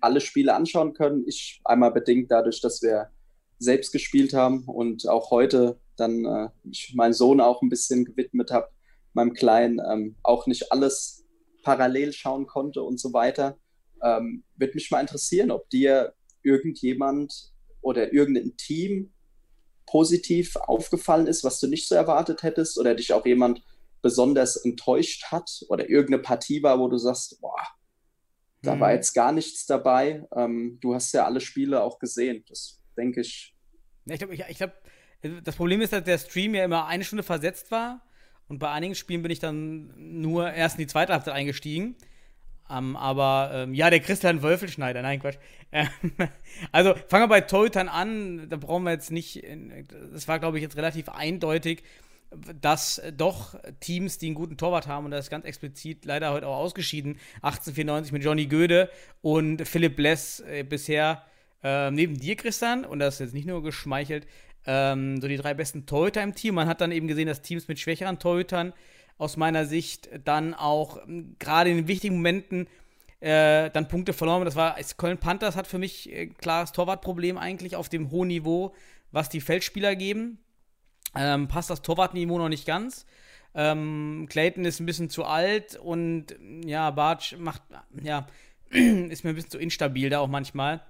[0.00, 1.24] alle Spiele anschauen können.
[1.26, 3.10] Ich einmal bedingt dadurch, dass wir
[3.58, 8.50] selbst gespielt haben und auch heute dann äh, ich meinen Sohn auch ein bisschen gewidmet
[8.50, 8.68] habe
[9.14, 11.24] meinem Kleinen ähm, auch nicht alles
[11.62, 13.58] parallel schauen konnte und so weiter.
[14.02, 19.12] Ähm, Würde mich mal interessieren, ob dir irgendjemand oder irgendein Team
[19.86, 23.64] positiv aufgefallen ist, was du nicht so erwartet hättest oder dich auch jemand
[24.02, 27.62] besonders enttäuscht hat oder irgendeine Partie war, wo du sagst, boah,
[28.62, 28.96] da war mhm.
[28.96, 30.26] jetzt gar nichts dabei.
[30.34, 32.44] Ähm, du hast ja alle Spiele auch gesehen.
[32.48, 33.54] Das denke ich.
[34.06, 34.72] Ich glaube, ich, ich glaub,
[35.42, 38.02] das Problem ist, dass der Stream ja immer eine Stunde versetzt war
[38.48, 41.96] und bei einigen Spielen bin ich dann nur erst in die zweite Halbzeit eingestiegen.
[42.70, 45.36] Ähm, aber ähm, ja, der Christian Wölfelschneider, nein, Quatsch.
[45.70, 45.88] Ähm,
[46.72, 49.42] also fangen wir bei Torhütern an, da brauchen wir jetzt nicht,
[50.12, 51.82] das war glaube ich jetzt relativ eindeutig,
[52.60, 56.48] dass doch Teams, die einen guten Torwart haben, und das ist ganz explizit leider heute
[56.48, 61.24] auch ausgeschieden, 1894 mit Johnny Göde und Philipp Bless äh, bisher
[61.62, 64.26] äh, neben dir, Christian, und das ist jetzt nicht nur geschmeichelt,
[64.66, 66.54] ähm, so die drei besten Torhüter im Team.
[66.54, 68.72] Man hat dann eben gesehen, dass Teams mit schwächeren Torhütern
[69.18, 72.66] aus meiner Sicht dann auch ähm, gerade in den wichtigen Momenten
[73.20, 74.44] äh, dann Punkte verloren.
[74.44, 78.74] Das war Köln Panthers hat für mich äh, klares Torwartproblem eigentlich auf dem hohen Niveau,
[79.12, 80.38] was die Feldspieler geben.
[81.16, 83.06] Ähm, passt das Torwartniveau noch nicht ganz.
[83.54, 87.62] Ähm, Clayton ist ein bisschen zu alt und ja, Bartsch macht,
[88.02, 88.26] ja,
[88.70, 90.82] ist mir ein bisschen zu instabil da auch manchmal.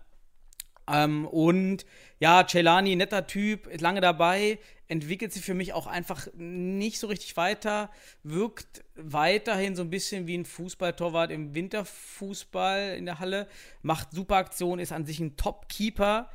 [0.90, 1.86] Ähm, und
[2.18, 7.06] ja, Celani, netter Typ, ist lange dabei, entwickelt sich für mich auch einfach nicht so
[7.06, 7.90] richtig weiter,
[8.22, 13.48] wirkt weiterhin so ein bisschen wie ein Fußballtorwart im Winterfußball in der Halle,
[13.82, 16.30] macht super Aktionen, ist an sich ein Top-Keeper,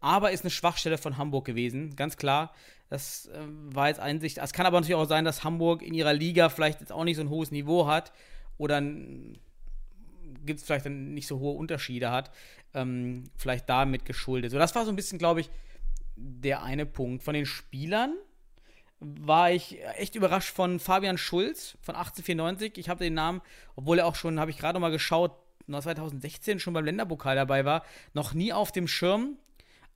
[0.00, 2.52] aber ist eine Schwachstelle von Hamburg gewesen, ganz klar.
[2.90, 4.38] Das äh, war jetzt Einsicht.
[4.38, 7.16] Es kann aber natürlich auch sein, dass Hamburg in ihrer Liga vielleicht jetzt auch nicht
[7.16, 8.12] so ein hohes Niveau hat
[8.56, 12.30] oder gibt es vielleicht dann nicht so hohe Unterschiede hat.
[12.74, 14.50] Ähm, vielleicht damit geschuldet.
[14.50, 15.50] So, das war so ein bisschen, glaube ich,
[16.16, 17.22] der eine Punkt.
[17.22, 18.14] Von den Spielern
[19.00, 22.78] war ich echt überrascht von Fabian Schulz von 1894.
[22.78, 23.40] Ich habe den Namen,
[23.76, 25.32] obwohl er auch schon, habe ich gerade mal geschaut,
[25.66, 29.36] 2016 schon beim Länderpokal dabei war, noch nie auf dem Schirm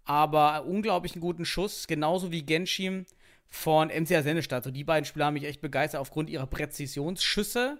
[0.04, 3.06] aber unglaublich einen guten Schuss, genauso wie Genshim
[3.48, 4.64] von MCA Sennestadt.
[4.64, 7.78] So die beiden Spieler haben mich echt begeistert aufgrund ihrer Präzisionsschüsse,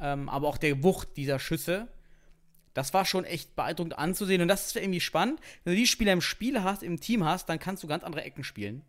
[0.00, 1.88] ähm, aber auch der Wucht dieser Schüsse.
[2.74, 5.40] Das war schon echt beeindruckend anzusehen und das ist irgendwie spannend.
[5.62, 8.24] Wenn du die Spieler im Spiel hast, im Team hast, dann kannst du ganz andere
[8.24, 8.82] Ecken spielen.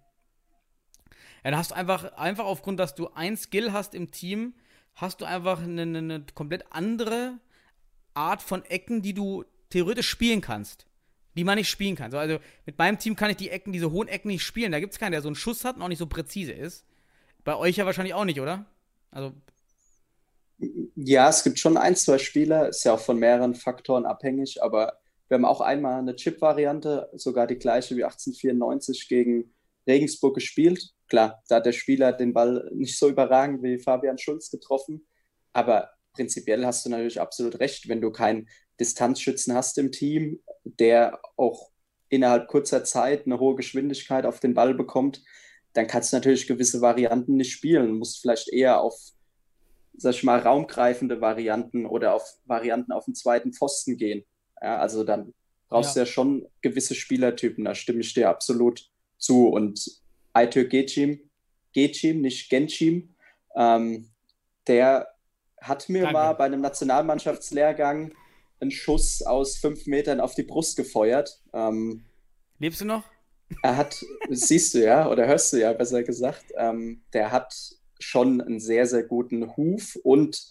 [1.43, 4.55] Ja, dann hast du einfach, einfach aufgrund, dass du ein Skill hast im Team,
[4.95, 7.39] hast du einfach eine, eine komplett andere
[8.15, 10.87] Art von Ecken, die du theoretisch spielen kannst
[11.35, 12.11] die man nicht spielen kann.
[12.11, 14.71] So, also mit meinem Team kann ich die Ecken, diese hohen Ecken nicht spielen.
[14.71, 16.85] Da gibt es keinen, der so einen Schuss hat und auch nicht so präzise ist.
[17.43, 18.65] Bei euch ja wahrscheinlich auch nicht, oder?
[19.11, 19.33] Also.
[20.57, 24.99] Ja, es gibt schon ein, zwei Spieler, ist ja auch von mehreren Faktoren abhängig, aber
[25.27, 29.53] wir haben auch einmal eine Chip-Variante, sogar die gleiche wie 1894 gegen
[29.87, 30.91] Regensburg gespielt.
[31.07, 35.05] Klar, da hat der Spieler den Ball nicht so überragend wie Fabian Schulz getroffen,
[35.53, 38.47] aber prinzipiell hast du natürlich absolut recht, wenn du keinen
[38.79, 41.71] Distanzschützen hast im Team, der auch
[42.09, 45.23] innerhalb kurzer Zeit eine hohe Geschwindigkeit auf den Ball bekommt,
[45.73, 47.97] dann kannst du natürlich gewisse Varianten nicht spielen.
[47.97, 48.95] Musst vielleicht eher auf,
[49.97, 54.25] sag ich mal, raumgreifende Varianten oder auf Varianten auf den zweiten Pfosten gehen.
[54.61, 55.33] Ja, also dann
[55.69, 56.03] brauchst ja.
[56.03, 59.47] du ja schon gewisse Spielertypen, da stimme ich dir absolut zu.
[59.47, 60.01] Und
[60.33, 61.29] Aitür Gechim,
[61.73, 63.15] Gechim, nicht Genchim,
[63.55, 64.09] ähm,
[64.67, 65.07] der
[65.61, 66.13] hat mir Danke.
[66.13, 68.13] mal bei einem Nationalmannschaftslehrgang
[68.59, 71.41] einen Schuss aus fünf Metern auf die Brust gefeuert.
[71.53, 72.05] Ähm,
[72.59, 73.03] Lebst du noch?
[73.61, 77.53] Er hat, siehst du ja, oder hörst du ja besser gesagt, ähm, der hat
[77.99, 80.45] schon einen sehr, sehr guten Huf und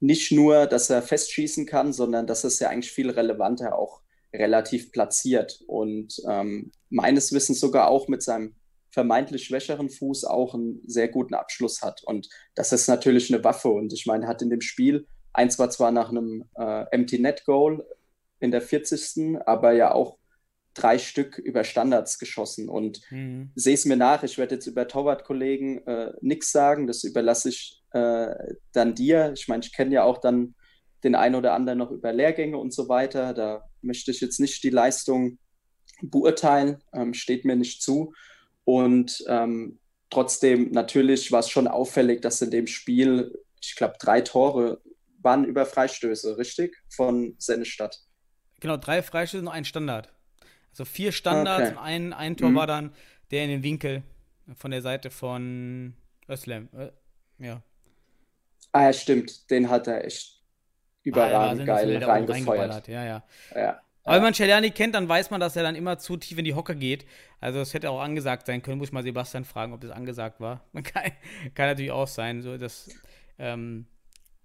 [0.00, 4.92] nicht nur, dass er festschießen kann, sondern dass es ja eigentlich viel relevanter auch relativ
[4.92, 8.54] platziert und ähm, meines Wissens sogar auch mit seinem
[8.90, 12.02] vermeintlich schwächeren Fuß auch einen sehr guten Abschluss hat.
[12.04, 13.68] Und das ist natürlich eine Waffe.
[13.68, 17.44] Und ich meine, hat in dem Spiel Eins war zwar nach einem äh, Empty Net
[17.44, 17.86] Goal
[18.40, 19.36] in der 40.
[19.44, 20.16] aber ja auch
[20.76, 22.68] drei Stück über Standards geschossen.
[22.68, 23.50] Und mhm.
[23.54, 27.82] sehe es mir nach, ich werde jetzt über Torwart-Kollegen äh, nichts sagen, das überlasse ich
[27.92, 28.34] äh,
[28.72, 29.32] dann dir.
[29.34, 30.54] Ich meine, ich kenne ja auch dann
[31.02, 33.32] den einen oder anderen noch über Lehrgänge und so weiter.
[33.32, 35.38] Da möchte ich jetzt nicht die Leistung
[36.02, 38.12] beurteilen, ähm, steht mir nicht zu.
[38.64, 39.78] Und ähm,
[40.10, 44.82] trotzdem, natürlich war es schon auffällig, dass in dem Spiel, ich glaube, drei Tore
[45.22, 46.76] waren über Freistöße, richtig?
[46.88, 47.98] Von Sennestadt.
[48.60, 50.12] Genau, drei Freistöße und ein Standard.
[50.76, 51.78] Also vier Standards okay.
[51.78, 52.54] und ein, ein Tor mhm.
[52.56, 52.92] war dann
[53.30, 54.02] der in den Winkel
[54.54, 55.94] von der Seite von
[56.28, 56.68] Özlem.
[57.38, 57.62] Ja.
[58.72, 59.50] Ah ja, stimmt.
[59.50, 60.42] Den hat er echt
[61.02, 62.88] überragend ah, ja, geil reingefeuert.
[62.88, 63.24] Ja, ja.
[63.54, 63.80] ja.
[64.04, 66.44] Aber wenn man Celani kennt, dann weiß man, dass er dann immer zu tief in
[66.44, 67.06] die Hocke geht.
[67.40, 68.76] Also es hätte auch angesagt sein können.
[68.76, 70.62] Muss ich mal Sebastian fragen, ob das angesagt war.
[70.74, 71.10] Kann,
[71.54, 72.42] kann natürlich auch sein.
[72.42, 72.90] So, dass,
[73.38, 73.86] ähm,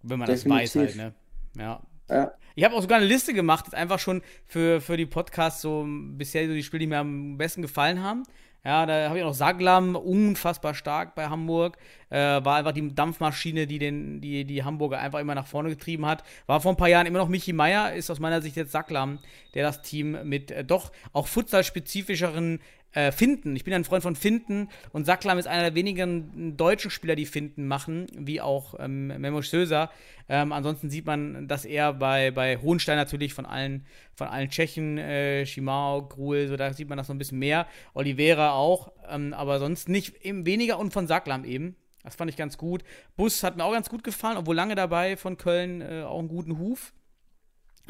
[0.02, 0.74] wenn man Definitiv.
[0.74, 1.13] das weiß halt, ne?
[1.58, 1.82] Ja.
[2.12, 2.32] Ja.
[2.54, 5.86] Ich habe auch sogar eine Liste gemacht, jetzt einfach schon für, für die Podcasts, so
[5.88, 8.24] bisher so die Spiele, die mir am besten gefallen haben.
[8.63, 11.78] Ja, da habe ich auch Saglam, unfassbar stark bei Hamburg.
[12.12, 16.06] Äh, war einfach die Dampfmaschine, die den, die, die Hamburger einfach immer nach vorne getrieben
[16.06, 16.24] hat.
[16.45, 19.17] War vor ein paar Jahren immer noch Michi Meier, ist aus meiner Sicht jetzt Saglam,
[19.56, 22.60] der das Team mit äh, doch auch futsal-spezifischeren
[22.93, 23.56] äh, Finden.
[23.56, 27.25] Ich bin ein Freund von Finden und Sacklam ist einer der wenigen deutschen Spieler, die
[27.25, 29.89] Finden machen, wie auch ähm, Memo Söser.
[30.30, 34.97] Ähm, ansonsten sieht man, dass er bei, bei Hohenstein natürlich von allen, von allen Tschechen,
[34.97, 37.67] äh, Schimau, Gruel, so da sieht man das noch ein bisschen mehr.
[37.93, 41.75] Oliveira auch, ähm, aber sonst nicht eben weniger und von Sacklam eben.
[42.04, 42.84] Das fand ich ganz gut.
[43.15, 46.30] Bus hat mir auch ganz gut gefallen, obwohl lange dabei von Köln äh, auch einen
[46.30, 46.93] guten Huf.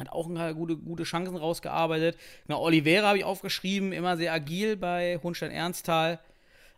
[0.02, 2.18] Hat auch gute, gute Chancen rausgearbeitet.
[2.48, 6.18] Genau, Oliveira habe ich aufgeschrieben, immer sehr agil bei Hohenstein-Ernsthal.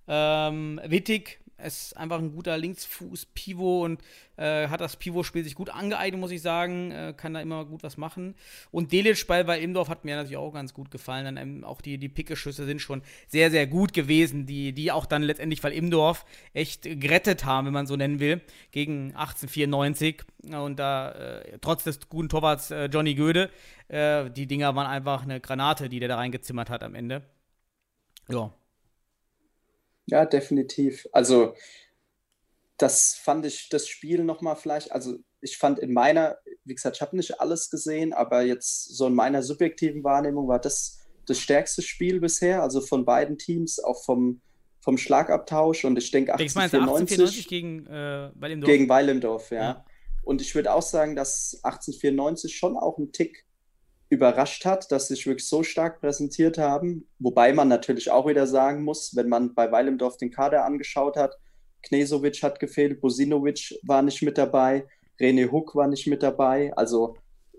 [0.06, 4.02] Ähm, Wittig ist einfach ein guter Linksfuß-Pivot und
[4.36, 6.90] äh, hat das Pivot-Spiel sich gut angeeignet, muss ich sagen.
[6.90, 8.34] Äh, kann da immer gut was machen.
[8.70, 11.24] Und Delic bei, bei Imdorf hat mir natürlich auch ganz gut gefallen.
[11.24, 15.06] Dann ähm, auch die, die Pickeschüsse sind schon sehr, sehr gut gewesen, die, die auch
[15.06, 18.40] dann letztendlich, weil Imdorf echt gerettet haben, wenn man so nennen will,
[18.72, 20.24] gegen 1894.
[20.52, 23.50] Und da, äh, trotz des guten Torwarts äh, Johnny Göde,
[23.88, 27.22] äh, die Dinger waren einfach eine Granate, die der da reingezimmert hat am Ende.
[28.28, 28.52] Ja.
[30.06, 31.06] Ja, definitiv.
[31.12, 31.54] Also,
[32.76, 37.02] das fand ich das Spiel nochmal vielleicht, also ich fand in meiner, wie gesagt, ich
[37.02, 41.82] habe nicht alles gesehen, aber jetzt so in meiner subjektiven Wahrnehmung war das das stärkste
[41.82, 44.40] Spiel bisher, also von beiden Teams, auch vom,
[44.80, 48.70] vom Schlagabtausch und ich denke 1894 gegen äh, Weilimdorf.
[48.70, 49.62] Gegen Weilimdorf, ja.
[49.62, 49.84] ja.
[50.22, 53.46] Und ich würde auch sagen, dass 1894 schon auch ein Tick
[54.14, 57.06] überrascht hat, dass sie sich wirklich so stark präsentiert haben.
[57.18, 61.36] Wobei man natürlich auch wieder sagen muss, wenn man bei Weilimdorf den Kader angeschaut hat,
[61.82, 64.86] Knesovic hat gefehlt, Bosinovic war nicht mit dabei,
[65.20, 67.16] René Huck war nicht mit dabei, also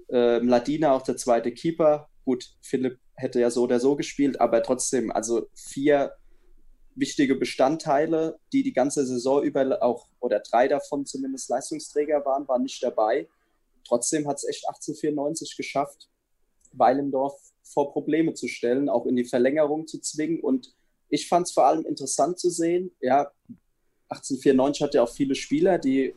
[0.09, 2.09] äh, Ladina auch der zweite Keeper.
[2.25, 6.13] Gut, Philipp hätte ja so oder so gespielt, aber trotzdem, also vier
[6.95, 12.63] wichtige Bestandteile, die die ganze Saison über auch, oder drei davon zumindest Leistungsträger waren, waren
[12.63, 13.27] nicht dabei.
[13.87, 16.09] Trotzdem hat es echt 1894 geschafft,
[16.77, 17.33] Weilendorf
[17.63, 20.39] vor Probleme zu stellen, auch in die Verlängerung zu zwingen.
[20.39, 20.75] Und
[21.09, 23.31] ich fand es vor allem interessant zu sehen, ja,
[24.09, 26.13] 1894 hatte auch viele Spieler, die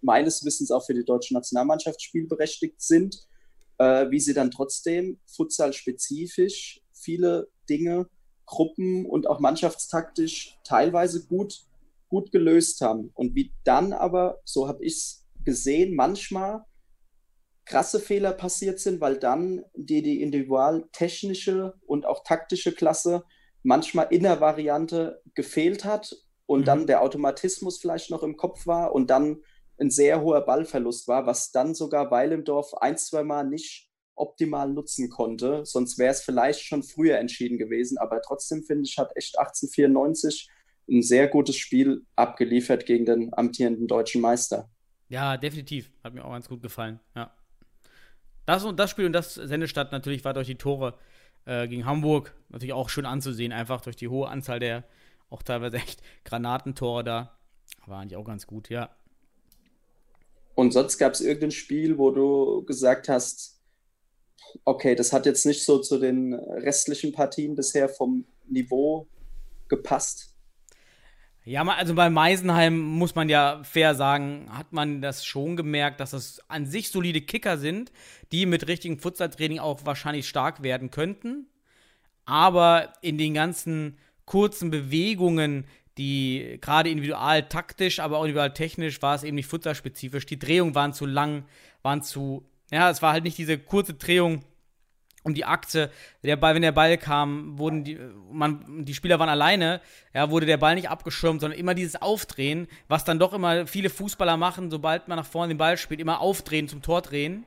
[0.00, 3.26] meines Wissens auch für die deutsche Nationalmannschaft spielberechtigt sind,
[3.78, 8.08] äh, wie sie dann trotzdem futsal-spezifisch viele Dinge,
[8.46, 11.64] Gruppen und auch mannschaftstaktisch teilweise gut,
[12.08, 13.10] gut gelöst haben.
[13.14, 16.64] Und wie dann aber, so habe ich es gesehen, manchmal
[17.66, 23.24] krasse Fehler passiert sind, weil dann die, die individual-technische und auch taktische Klasse
[23.62, 26.14] manchmal in der Variante gefehlt hat
[26.46, 26.64] und mhm.
[26.64, 29.42] dann der Automatismus vielleicht noch im Kopf war und dann
[29.78, 35.10] ein sehr hoher Ballverlust war, was dann sogar Weilendorf ein, zwei Mal nicht optimal nutzen
[35.10, 35.64] konnte.
[35.64, 37.98] Sonst wäre es vielleicht schon früher entschieden gewesen.
[37.98, 40.48] Aber trotzdem finde ich, hat echt 1894
[40.88, 44.70] ein sehr gutes Spiel abgeliefert gegen den amtierenden deutschen Meister.
[45.08, 45.90] Ja, definitiv.
[46.02, 47.00] Hat mir auch ganz gut gefallen.
[47.16, 47.34] Ja.
[48.46, 50.94] Das und das Spiel und das Sendestadt natürlich war durch die Tore
[51.46, 54.84] äh, gegen Hamburg natürlich auch schön anzusehen, einfach durch die hohe Anzahl der
[55.30, 57.38] auch teilweise echt Granatentore da.
[57.86, 58.90] War eigentlich auch ganz gut, ja.
[60.54, 63.60] Und sonst gab es irgendein Spiel, wo du gesagt hast,
[64.64, 69.08] okay, das hat jetzt nicht so zu den restlichen Partien bisher vom Niveau
[69.68, 70.33] gepasst?
[71.46, 76.12] Ja, also bei Meisenheim muss man ja fair sagen, hat man das schon gemerkt, dass
[76.12, 77.92] das an sich solide Kicker sind,
[78.32, 81.46] die mit richtigem Futsaltraining auch wahrscheinlich stark werden könnten.
[82.24, 85.66] Aber in den ganzen kurzen Bewegungen,
[85.98, 90.24] die gerade individual taktisch, aber auch individual technisch war es eben nicht futsalspezifisch.
[90.24, 91.44] Die Drehungen waren zu lang,
[91.82, 94.42] waren zu, ja, es war halt nicht diese kurze Drehung,
[95.24, 95.90] um die Achse.
[96.22, 97.98] Der Ball, wenn der Ball kam, wurden die,
[98.30, 99.80] man, die Spieler waren alleine,
[100.12, 103.90] ja, wurde der Ball nicht abgeschirmt, sondern immer dieses Aufdrehen, was dann doch immer viele
[103.90, 107.44] Fußballer machen, sobald man nach vorne den Ball spielt, immer aufdrehen zum Tor drehen.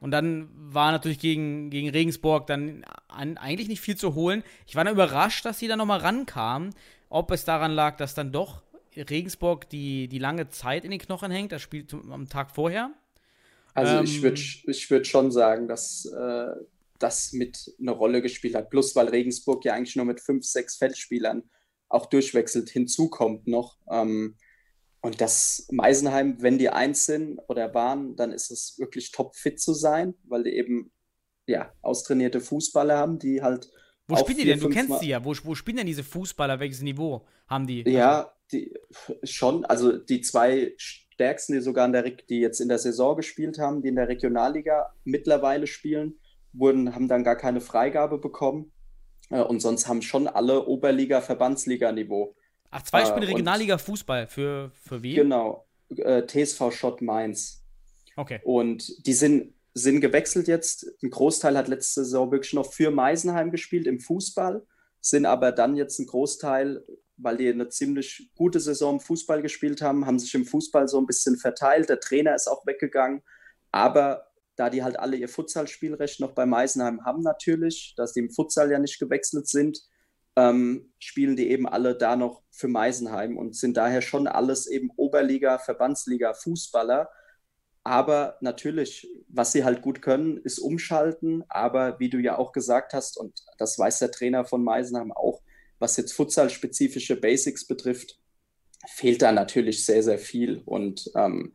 [0.00, 4.44] Und dann war natürlich gegen, gegen Regensburg dann an, eigentlich nicht viel zu holen.
[4.66, 6.74] Ich war dann überrascht, dass sie da nochmal rankamen.
[7.08, 8.62] Ob es daran lag, dass dann doch
[8.94, 12.90] Regensburg die, die lange Zeit in den Knochen hängt, das Spiel am Tag vorher.
[13.74, 16.54] Also ähm, ich würde ich würd schon sagen, dass äh,
[16.98, 18.70] das mit eine Rolle gespielt hat.
[18.70, 21.48] Plus, weil Regensburg ja eigentlich nur mit fünf, sechs Feldspielern
[21.88, 23.78] auch durchwechselt hinzukommt noch.
[23.90, 24.36] Ähm,
[25.00, 29.72] und das Meisenheim, wenn die eins sind oder waren, dann ist es wirklich topfit zu
[29.72, 30.92] sein, weil die eben
[31.46, 33.70] ja, austrainierte Fußballer haben, die halt.
[34.06, 34.60] Wo spielen die denn?
[34.60, 35.24] Du kennst sie ja.
[35.24, 36.60] Wo, wo spielen denn diese Fußballer?
[36.60, 37.88] Welches Niveau haben die?
[37.88, 38.74] Ja, die,
[39.22, 39.64] schon.
[39.64, 43.82] Also die zwei stärksten, die sogar in der, die jetzt in der Saison gespielt haben,
[43.82, 46.18] die in der Regionalliga mittlerweile spielen,
[46.52, 48.72] wurden, haben dann gar keine Freigabe bekommen.
[49.30, 52.34] Äh, und sonst haben schon alle Oberliga, Verbandsliga-Niveau.
[52.70, 54.26] Ach, zwei Spiele äh, Regionalliga Fußball.
[54.26, 55.14] Für, für wen?
[55.16, 55.66] Genau.
[55.96, 57.64] Äh, TSV Schott Mainz.
[58.16, 58.40] Okay.
[58.44, 60.86] Und die sind, sind gewechselt jetzt.
[61.02, 64.66] Ein Großteil hat letzte Saison wirklich noch für Meisenheim gespielt im Fußball,
[65.00, 66.84] sind aber dann jetzt ein Großteil,
[67.16, 70.98] weil die eine ziemlich gute Saison im Fußball gespielt haben, haben sich im Fußball so
[70.98, 71.88] ein bisschen verteilt.
[71.88, 73.22] Der Trainer ist auch weggegangen.
[73.70, 74.27] Aber
[74.58, 78.70] da die halt alle ihr Futsal-Spielrecht noch bei Meisenheim haben natürlich, dass die im Futsal
[78.70, 79.78] ja nicht gewechselt sind,
[80.36, 84.90] ähm, spielen die eben alle da noch für Meisenheim und sind daher schon alles eben
[84.96, 87.08] Oberliga, Verbandsliga, Fußballer.
[87.84, 91.44] Aber natürlich, was sie halt gut können, ist umschalten.
[91.48, 95.40] Aber wie du ja auch gesagt hast, und das weiß der Trainer von Meisenheim auch,
[95.78, 98.20] was jetzt Futsal-spezifische Basics betrifft,
[98.88, 100.62] fehlt da natürlich sehr, sehr viel.
[100.66, 101.54] Und ähm,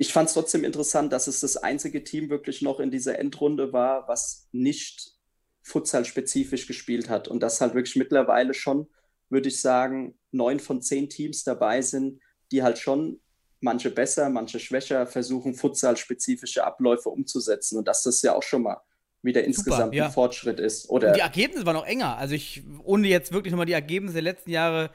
[0.00, 3.74] ich fand es trotzdem interessant, dass es das einzige Team wirklich noch in dieser Endrunde
[3.74, 5.12] war, was nicht
[5.60, 7.28] Futsal-spezifisch gespielt hat.
[7.28, 8.88] Und das halt wirklich mittlerweile schon,
[9.28, 12.18] würde ich sagen, neun von zehn Teams dabei sind,
[12.50, 13.20] die halt schon
[13.60, 17.76] manche besser, manche schwächer versuchen, Futsal-spezifische Abläufe umzusetzen.
[17.76, 18.80] Und dass das ja auch schon mal
[19.20, 20.06] wieder insgesamt ja.
[20.06, 20.88] ein Fortschritt ist.
[20.88, 22.16] Oder Und die Ergebnisse waren auch enger.
[22.16, 24.88] Also ich, ohne jetzt wirklich nochmal die Ergebnisse der letzten Jahre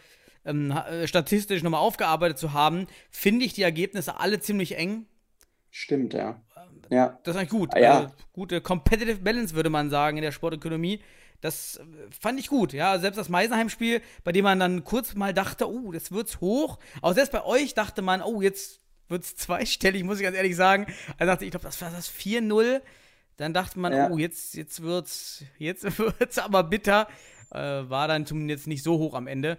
[0.45, 5.05] ähm, äh, statistisch nochmal aufgearbeitet zu haben, finde ich die Ergebnisse alle ziemlich eng.
[5.69, 6.41] Stimmt, ja.
[6.89, 7.19] ja.
[7.23, 7.75] Das ist eigentlich gut.
[7.75, 7.99] Ja.
[7.99, 11.01] Also, gute Competitive Balance, würde man sagen, in der Sportökonomie.
[11.41, 11.83] Das äh,
[12.19, 12.97] fand ich gut, ja.
[12.99, 16.79] Selbst das Meisenheim-Spiel, bei dem man dann kurz mal dachte, oh, das wird's hoch.
[17.01, 18.79] Auch selbst bei euch dachte man, oh, jetzt
[19.09, 20.87] wird's zweistellig, muss ich ganz ehrlich sagen.
[21.17, 22.81] Also dachte ich, ich glaube, das war das 4-0.
[23.37, 24.09] Dann dachte man, ja.
[24.09, 27.07] oh, jetzt, jetzt wird's, jetzt wird's aber bitter.
[27.51, 29.57] Äh, war dann zumindest nicht so hoch am Ende.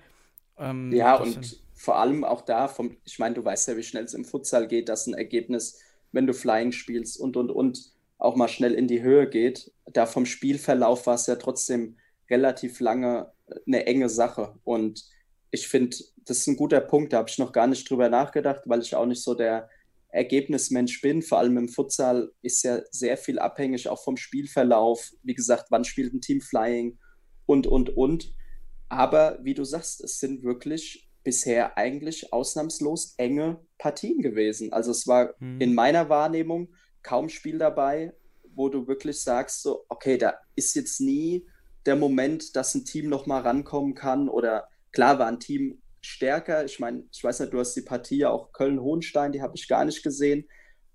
[0.58, 4.04] Ähm, ja, und vor allem auch da, vom, ich meine, du weißt ja, wie schnell
[4.04, 5.80] es im Futsal geht, dass ein Ergebnis,
[6.12, 9.72] wenn du Flying spielst und und und auch mal schnell in die Höhe geht.
[9.92, 11.96] Da vom Spielverlauf war es ja trotzdem
[12.30, 13.30] relativ lange
[13.66, 14.54] eine enge Sache.
[14.64, 15.04] Und
[15.50, 18.62] ich finde, das ist ein guter Punkt, da habe ich noch gar nicht drüber nachgedacht,
[18.66, 19.68] weil ich auch nicht so der
[20.08, 21.22] Ergebnismensch bin.
[21.22, 25.12] Vor allem im Futsal ist ja sehr viel abhängig auch vom Spielverlauf.
[25.22, 26.98] Wie gesagt, wann spielt ein Team Flying
[27.44, 28.32] und, und, und.
[28.88, 34.72] Aber wie du sagst, es sind wirklich bisher eigentlich ausnahmslos enge Partien gewesen.
[34.72, 35.60] Also es war hm.
[35.60, 36.68] in meiner Wahrnehmung
[37.02, 38.12] kaum Spiel dabei,
[38.54, 41.46] wo du wirklich sagst, so, okay, da ist jetzt nie
[41.84, 44.28] der Moment, dass ein Team nochmal rankommen kann.
[44.28, 46.64] Oder klar war ein Team stärker.
[46.64, 49.68] Ich meine, ich weiß nicht, du hast die Partie ja auch Köln-Hohenstein, die habe ich
[49.68, 50.48] gar nicht gesehen,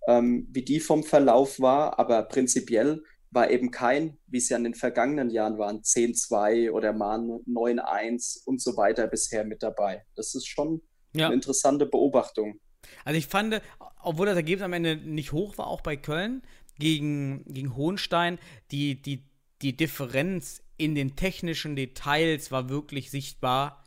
[0.08, 2.00] ähm, wie die vom Verlauf war.
[2.00, 6.94] Aber prinzipiell war eben kein, wie es ja in den vergangenen Jahren waren, 10-2 oder
[6.94, 10.06] mal 9-1 und so weiter bisher mit dabei.
[10.16, 10.82] Das ist schon
[11.14, 11.28] ja.
[11.28, 12.60] eine interessante Beobachtung.
[13.06, 13.62] Also ich fand,
[14.04, 16.42] obwohl das Ergebnis am Ende nicht hoch war, auch bei Köln
[16.78, 18.38] gegen, gegen Hohenstein,
[18.72, 19.24] die, die,
[19.62, 23.86] die Differenz in den technischen Details war wirklich sichtbar.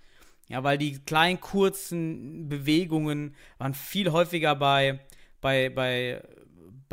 [0.48, 5.00] Ja, weil die kleinen, kurzen Bewegungen waren viel häufiger bei,
[5.40, 6.22] bei, bei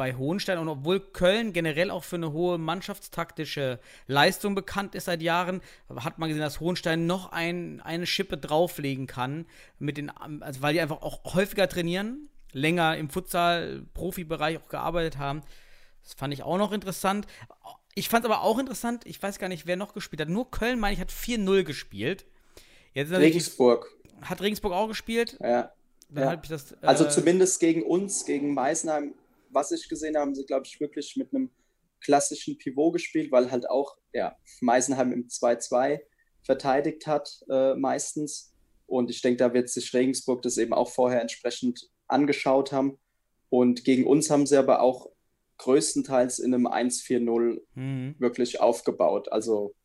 [0.02, 0.58] bei Hohenstein.
[0.58, 5.62] Und obwohl Köln generell auch für eine hohe mannschaftstaktische Leistung bekannt ist seit Jahren,
[5.96, 9.46] hat man gesehen, dass Hohenstein noch ein, eine Schippe drauflegen kann,
[9.78, 15.44] mit den, also weil die einfach auch häufiger trainieren, länger im Futsal-Profibereich auch gearbeitet haben.
[16.02, 17.28] Das fand ich auch noch interessant.
[17.94, 20.30] Ich fand es aber auch interessant, ich weiß gar nicht, wer noch gespielt hat.
[20.30, 22.26] Nur Köln, meine ich, hat 4-0 gespielt.
[22.96, 23.86] Jetzt Regensburg.
[24.24, 25.38] Hat Regensburg auch gespielt?
[25.40, 25.72] Ja.
[26.16, 26.36] ja.
[26.38, 29.14] Das, äh, also zumindest gegen uns, gegen Meißenheim
[29.52, 31.50] was ich gesehen habe, haben sie, glaube ich, wirklich mit einem
[32.02, 36.00] klassischen Pivot gespielt, weil halt auch ja, Meisenheim im 2-2
[36.44, 38.54] verteidigt hat äh, meistens.
[38.88, 42.98] Und ich denke, da wird sich Regensburg das eben auch vorher entsprechend angeschaut haben.
[43.50, 45.10] Und gegen uns haben sie aber auch
[45.58, 48.16] größtenteils in einem 1-4-0 mhm.
[48.18, 49.32] wirklich aufgebaut.
[49.32, 49.76] Also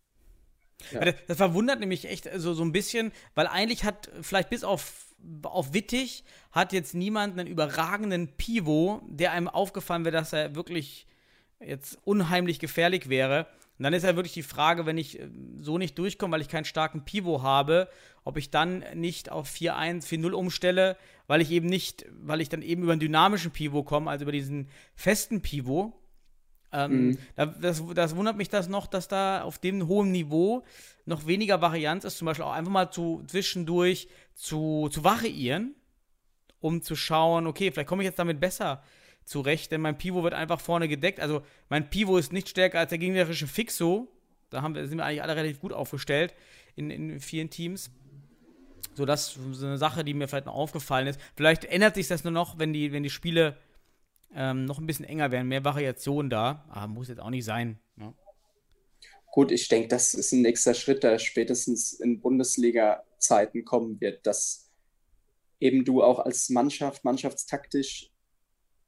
[0.93, 1.13] ja.
[1.27, 5.06] Das, verwundert nämlich echt so, so ein bisschen, weil eigentlich hat vielleicht bis auf
[5.43, 11.07] auf Wittig hat jetzt niemand einen überragenden Pivot, der einem aufgefallen wäre, dass er wirklich
[11.61, 13.47] jetzt unheimlich gefährlich wäre.
[13.79, 15.29] Und dann ist ja wirklich die Frage, wenn ich äh,
[15.61, 17.89] so nicht durchkomme, weil ich keinen starken Pivot habe,
[18.25, 20.97] ob ich dann nicht auf 4-1, 4-0 umstelle,
[21.27, 24.33] weil ich eben nicht, weil ich dann eben über einen dynamischen Pivot komme, also über
[24.33, 25.93] diesen festen Pivot.
[26.77, 27.19] Ähm, mhm.
[27.37, 30.63] das, das, wundert mich das noch, dass da auf dem hohen Niveau
[31.07, 35.75] noch weniger Varianz ist, zum Beispiel auch einfach mal zu zwischendurch zu, zu variieren,
[36.61, 38.83] um zu schauen, okay, vielleicht komme ich jetzt damit besser
[39.25, 41.19] zurecht, denn mein Pivo wird einfach vorne gedeckt.
[41.19, 44.09] Also mein Pivo ist nicht stärker als der gegnerische Fixo.
[44.51, 46.35] Da haben wir, sind wir eigentlich alle relativ gut aufgestellt
[46.75, 47.91] in, in vielen Teams.
[48.95, 51.19] So, das ist eine Sache, die mir vielleicht noch aufgefallen ist.
[51.37, 53.57] Vielleicht ändert sich das nur noch, wenn die, wenn die Spiele
[54.35, 56.65] ähm, noch ein bisschen enger werden, mehr Variation da.
[56.69, 57.79] Aber muss jetzt auch nicht sein.
[57.97, 58.13] Ne?
[59.33, 64.71] Gut, ich denke, das ist ein nächster Schritt, der spätestens in Bundesliga-Zeiten kommen wird, dass
[65.61, 68.11] eben du auch als Mannschaft, mannschaftstaktisch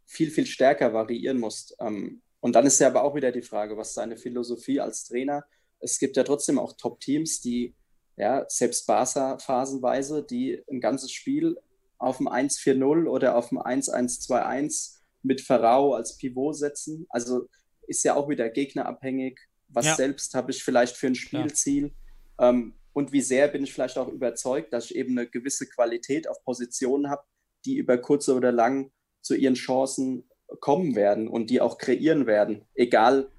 [0.05, 1.77] viel, viel stärker variieren musst.
[1.81, 5.45] Ähm, und dann ist ja aber auch wieder die Frage, was deine Philosophie als Trainer?
[5.81, 7.75] Es gibt ja trotzdem auch Top-Teams, die,
[8.17, 11.59] ja, selbst Barca phasenweise, die ein ganzes Spiel
[11.99, 17.07] auf dem 1-4-0 oder auf dem 1-1-2-1 mit Ferrao als Pivot setzen.
[17.11, 17.49] Also
[17.87, 19.39] ist ja auch wieder gegnerabhängig.
[19.69, 19.95] Was ja.
[19.97, 21.93] selbst habe ich vielleicht für ein Spielziel?
[22.39, 26.29] Ähm, und wie sehr bin ich vielleicht auch überzeugt, dass ich eben eine gewisse Qualität
[26.29, 27.23] auf Positionen habe,
[27.65, 28.91] die über kurze oder lang
[29.21, 30.29] zu ihren Chancen
[30.61, 33.31] kommen werden und die auch kreieren werden, egal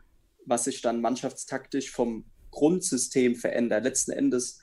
[0.46, 3.84] was sich dann mannschaftstaktisch vom Grundsystem verändert.
[3.84, 4.62] Letzten Endes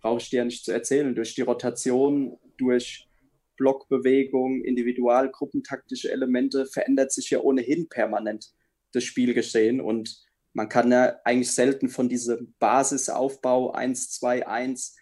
[0.00, 3.07] brauche ich dir ja nicht zu erzählen, durch die Rotation, durch
[3.58, 8.52] Blockbewegung, Individualgruppentaktische Elemente verändert sich ja ohnehin permanent
[8.92, 14.96] das Spielgeschehen und man kann ja eigentlich selten von diesem Basisaufbau 1, 2, 1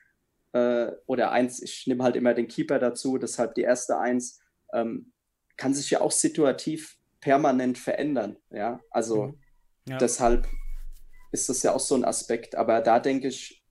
[0.53, 4.41] äh, oder 1, ich nehme halt immer den Keeper dazu, deshalb die erste 1,
[4.73, 5.13] ähm,
[5.57, 8.37] kann sich ja auch situativ permanent verändern.
[8.51, 9.39] Ja, also mhm.
[9.89, 9.99] ja.
[9.99, 10.47] deshalb
[11.33, 12.55] ist das ja auch so ein Aspekt.
[12.55, 13.65] Aber da denke ich,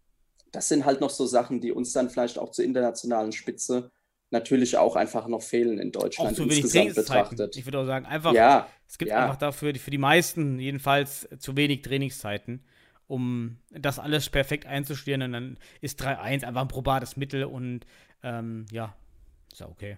[0.52, 3.92] das sind halt noch so Sachen, die uns dann vielleicht auch zur internationalen Spitze
[4.32, 7.58] natürlich auch einfach noch fehlen in Deutschland auch zu wenig insgesamt betrachtet.
[7.58, 9.24] Ich würde auch sagen, einfach, ja, es gibt ja.
[9.24, 12.64] einfach dafür, für die meisten jedenfalls zu wenig Trainingszeiten,
[13.08, 15.22] um das alles perfekt einzustudieren.
[15.22, 17.86] Und dann ist 3-1 einfach ein probates Mittel und
[18.24, 18.96] ähm, ja,
[19.52, 19.98] ist ja okay.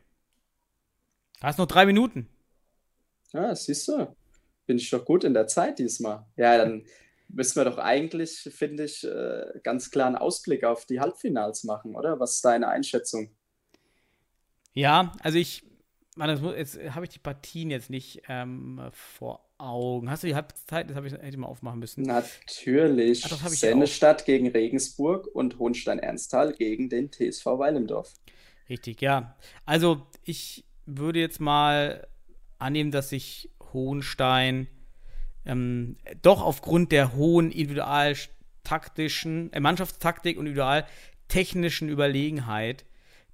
[1.41, 2.28] Hast noch drei Minuten.
[3.32, 4.15] Ja, siehst du.
[4.65, 6.25] Bin ich doch gut in der Zeit diesmal.
[6.36, 6.84] Ja, dann
[7.30, 11.95] müssen wir doch eigentlich, finde ich, äh, ganz klar einen Ausblick auf die Halbfinals machen,
[11.95, 12.19] oder?
[12.19, 13.36] Was ist deine Einschätzung?
[14.78, 15.63] Ja, also ich,
[16.17, 20.07] man, jetzt habe ich die Partien jetzt nicht ähm, vor Augen.
[20.07, 20.88] Hast du die Halbzeit?
[20.88, 22.03] Das habe ich, hätte ich mal aufmachen müssen.
[22.03, 23.25] Natürlich.
[23.25, 28.13] Ach, Sennestadt gegen Regensburg und Hohenstein-Ernsthal gegen den TSV Weilendorf.
[28.69, 29.36] Richtig, ja.
[29.65, 32.05] Also ich würde jetzt mal
[32.59, 34.67] annehmen, dass sich Hohenstein
[35.43, 42.86] ähm, doch aufgrund der hohen individualtaktischen, äh, Mannschaftstaktik und individualtechnischen Überlegenheit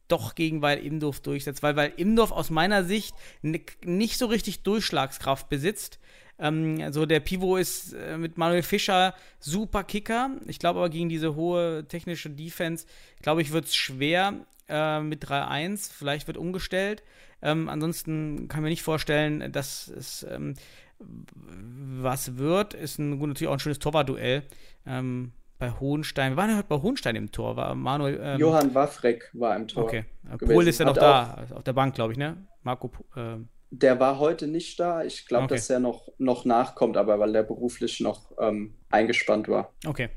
[0.08, 5.50] doch gegen Weil Imdorf durchsetzt, weil Weil Imdorf aus meiner Sicht nicht so richtig Durchschlagskraft
[5.50, 6.00] besitzt.
[6.40, 10.32] Ähm, also der Pivo ist äh, mit Manuel Fischer super Kicker.
[10.48, 12.86] Ich glaube aber gegen diese hohe technische Defense,
[13.22, 15.92] glaube ich, wird es schwer äh, mit 3-1.
[15.92, 17.04] Vielleicht wird umgestellt.
[17.42, 20.56] Ähm, ansonsten kann ich mir nicht vorstellen, dass es ähm,
[21.00, 22.74] was wird.
[22.74, 24.44] Ist ein, natürlich auch ein schönes Torwartduell.
[24.86, 25.34] Ähm,
[25.64, 26.34] bei Hohenstein.
[26.34, 27.56] Wir waren ja heute bei Hohenstein im Tor.
[27.56, 28.20] War Manuel.
[28.22, 29.86] Ähm, Johann Waffreck war im Tor.
[29.86, 30.04] Okay.
[30.38, 32.36] Pohl ist ja noch da, auf der Bank, glaube ich, ne?
[32.64, 32.92] Marco.
[33.16, 33.38] Äh,
[33.72, 35.06] der war heute nicht da.
[35.06, 35.56] Ich glaube, okay.
[35.56, 39.72] dass er noch, noch nachkommt, aber weil der beruflich noch ähm, eingespannt war.
[39.86, 40.10] Okay.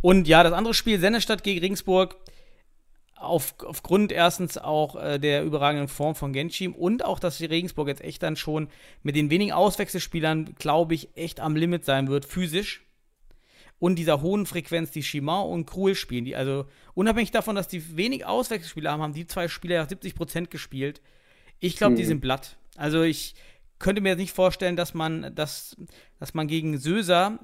[0.00, 2.16] Und ja, das andere Spiel, Sennestadt gegen Regensburg,
[3.16, 7.88] auf, aufgrund erstens auch äh, der überragenden Form von Genshim und auch, dass die Regensburg
[7.88, 8.68] jetzt echt dann schon
[9.02, 12.84] mit den wenigen Auswechselspielern, glaube ich, echt am Limit sein wird, physisch.
[13.84, 16.24] Und dieser hohen Frequenz, die Chimau und Krul spielen.
[16.24, 16.64] Die, also
[16.94, 21.02] unabhängig davon, dass die wenig Auswechselspieler haben, haben die zwei Spieler ja 70 Prozent gespielt.
[21.60, 21.96] Ich glaube, hm.
[21.98, 22.56] die sind blatt.
[22.76, 23.34] Also ich
[23.78, 25.76] könnte mir jetzt nicht vorstellen, dass man, dass,
[26.18, 27.38] dass man gegen Söser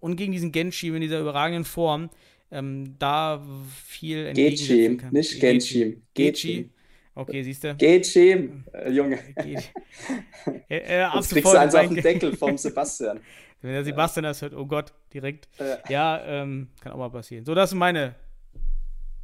[0.00, 2.10] und gegen diesen Genshim in dieser überragenden Form
[2.50, 3.46] ähm, da
[3.86, 5.12] viel entgegensetzen kann.
[5.12, 6.02] nicht Genshim.
[6.14, 6.70] Gechi.
[7.14, 7.76] Okay, siehst du?
[7.76, 9.20] Genshim, äh, Junge.
[9.36, 9.54] äh,
[10.68, 13.20] äh, Jetzt kriegst du eins auf den Deckel vom Sebastian.
[13.66, 15.48] Wenn der Sebastian das hört, oh Gott, direkt.
[15.88, 17.44] Ja, ähm, kann auch mal passieren.
[17.44, 18.14] So, das sind meine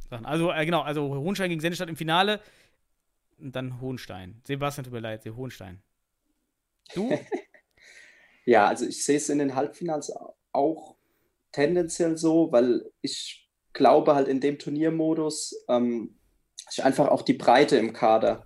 [0.09, 0.25] Sachen.
[0.25, 2.41] Also, äh, genau, also Hohenstein gegen Sennestadt im Finale
[3.39, 4.41] und dann Hohenstein.
[4.45, 5.81] Sebastian, tut mir leid, Hohenstein.
[6.93, 7.09] Du?
[8.45, 10.11] ja, also ich sehe es in den Halbfinals
[10.51, 10.97] auch
[11.53, 16.19] tendenziell so, weil ich glaube halt in dem Turniermodus ähm,
[16.69, 18.45] sich einfach auch die Breite im Kader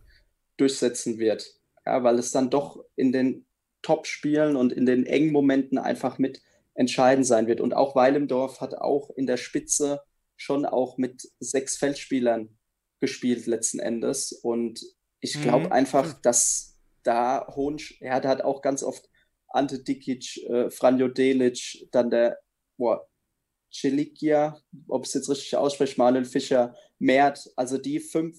[0.58, 1.56] durchsetzen wird.
[1.88, 3.47] Ja, weil es dann doch in den
[3.88, 6.42] Top-Spielen und in den engen Momenten einfach mit
[6.74, 7.62] entscheidend sein wird.
[7.62, 10.02] Und auch Weilendorf hat auch in der Spitze
[10.36, 12.58] schon auch mit sechs Feldspielern
[13.00, 14.34] gespielt letzten Endes.
[14.34, 14.82] Und
[15.22, 15.72] ich glaube mhm.
[15.72, 19.10] einfach, dass da Hohn, er hat auch ganz oft
[19.48, 22.38] Ante Dikic, äh, Franjo Delic, dann der
[22.76, 23.08] boah,
[23.74, 24.60] Celikia,
[24.90, 28.38] ob es jetzt richtig ausspricht, Marlon Fischer, Mert, also die fünf,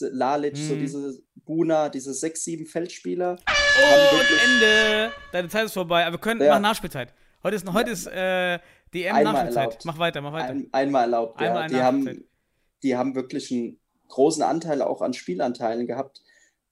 [0.00, 0.68] Lalic, hm.
[0.68, 3.36] so diese Buna, diese sechs, sieben Feldspieler.
[3.46, 5.12] Oh, und Ende!
[5.32, 6.50] Deine Zeit ist vorbei, aber wir können ja.
[6.50, 7.12] machen Nachspielzeit.
[7.42, 8.58] Heute ist, heute ist äh,
[8.94, 9.84] DM Nachspielzeit.
[9.84, 10.50] Mach weiter, mach weiter.
[10.50, 11.68] Ein, einmal erlaubt, einmal ja.
[11.68, 12.24] Die haben,
[12.82, 16.22] die haben wirklich einen großen Anteil auch an Spielanteilen gehabt.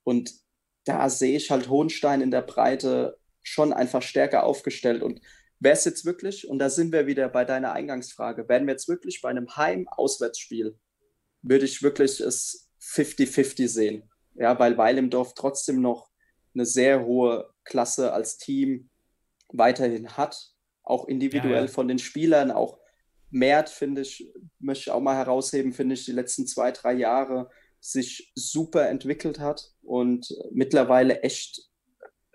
[0.04, 0.32] Und
[0.84, 5.02] da sehe ich halt Hohenstein in der Breite schon einfach stärker aufgestellt.
[5.02, 5.20] Und
[5.58, 8.88] wäre es jetzt wirklich, und da sind wir wieder bei deiner Eingangsfrage, werden wir jetzt
[8.88, 10.78] wirklich bei einem Heim-Auswärtsspiel,
[11.42, 14.10] würde ich wirklich es 50-50 sehen.
[14.34, 16.10] Ja, weil Weil im Dorf trotzdem noch
[16.54, 18.88] eine sehr hohe Klasse als Team
[19.48, 21.68] weiterhin hat, auch individuell ja, ja.
[21.68, 22.78] von den Spielern, auch
[23.30, 27.50] Mert, finde ich, möchte ich auch mal herausheben, finde ich, die letzten zwei, drei Jahre
[27.80, 31.68] sich super entwickelt hat und mittlerweile echt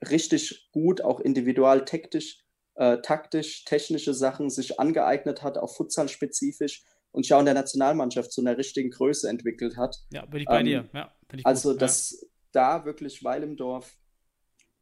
[0.07, 2.43] richtig gut, auch individual taktisch
[2.75, 6.83] äh, taktisch, technische Sachen sich angeeignet hat, auch Futsal-spezifisch
[7.13, 9.95] und sich auch in der Nationalmannschaft zu einer richtigen Größe entwickelt hat.
[10.11, 10.89] Ja, bin ich bei ähm, dir.
[10.93, 11.81] Ja, also, gut.
[11.81, 12.27] dass ja.
[12.51, 13.95] da wirklich Weilendorf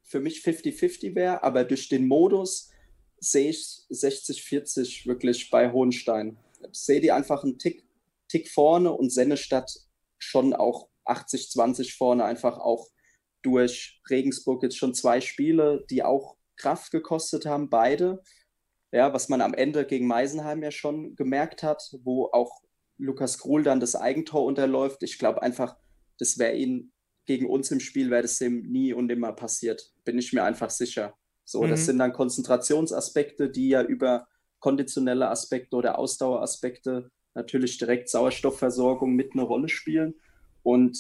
[0.02, 2.72] für mich 50-50 wäre, aber durch den Modus
[3.20, 6.38] sehe ich 60-40 wirklich bei Hohenstein.
[6.72, 7.86] Ich sehe die einfach einen Tick,
[8.28, 9.72] Tick vorne und Sennestadt
[10.18, 12.88] schon auch 80-20 vorne, einfach auch
[13.42, 18.22] durch Regensburg jetzt schon zwei Spiele, die auch Kraft gekostet haben, beide.
[18.92, 22.62] Ja, was man am Ende gegen Meisenheim ja schon gemerkt hat, wo auch
[22.98, 25.02] Lukas Gruhl dann das Eigentor unterläuft.
[25.04, 25.78] Ich glaube einfach,
[26.20, 26.92] das wäre ihn
[27.26, 29.92] gegen uns im Spiel, wäre das dem nie und nimmer passiert.
[30.04, 31.16] Bin ich mir einfach sicher.
[31.46, 31.70] So, mhm.
[31.70, 34.28] das sind dann Konzentrationsaspekte, die ja über
[34.60, 40.16] konditionelle Aspekte oder Ausdaueraspekte natürlich direkt Sauerstoffversorgung mit eine Rolle spielen.
[40.64, 40.98] Und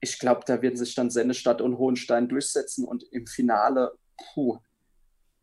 [0.00, 4.58] ich glaube, da werden sich dann Sennestadt und Hohenstein durchsetzen und im Finale, puh,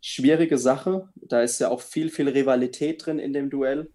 [0.01, 1.09] schwierige Sache.
[1.15, 3.91] Da ist ja auch viel, viel Rivalität drin in dem Duell.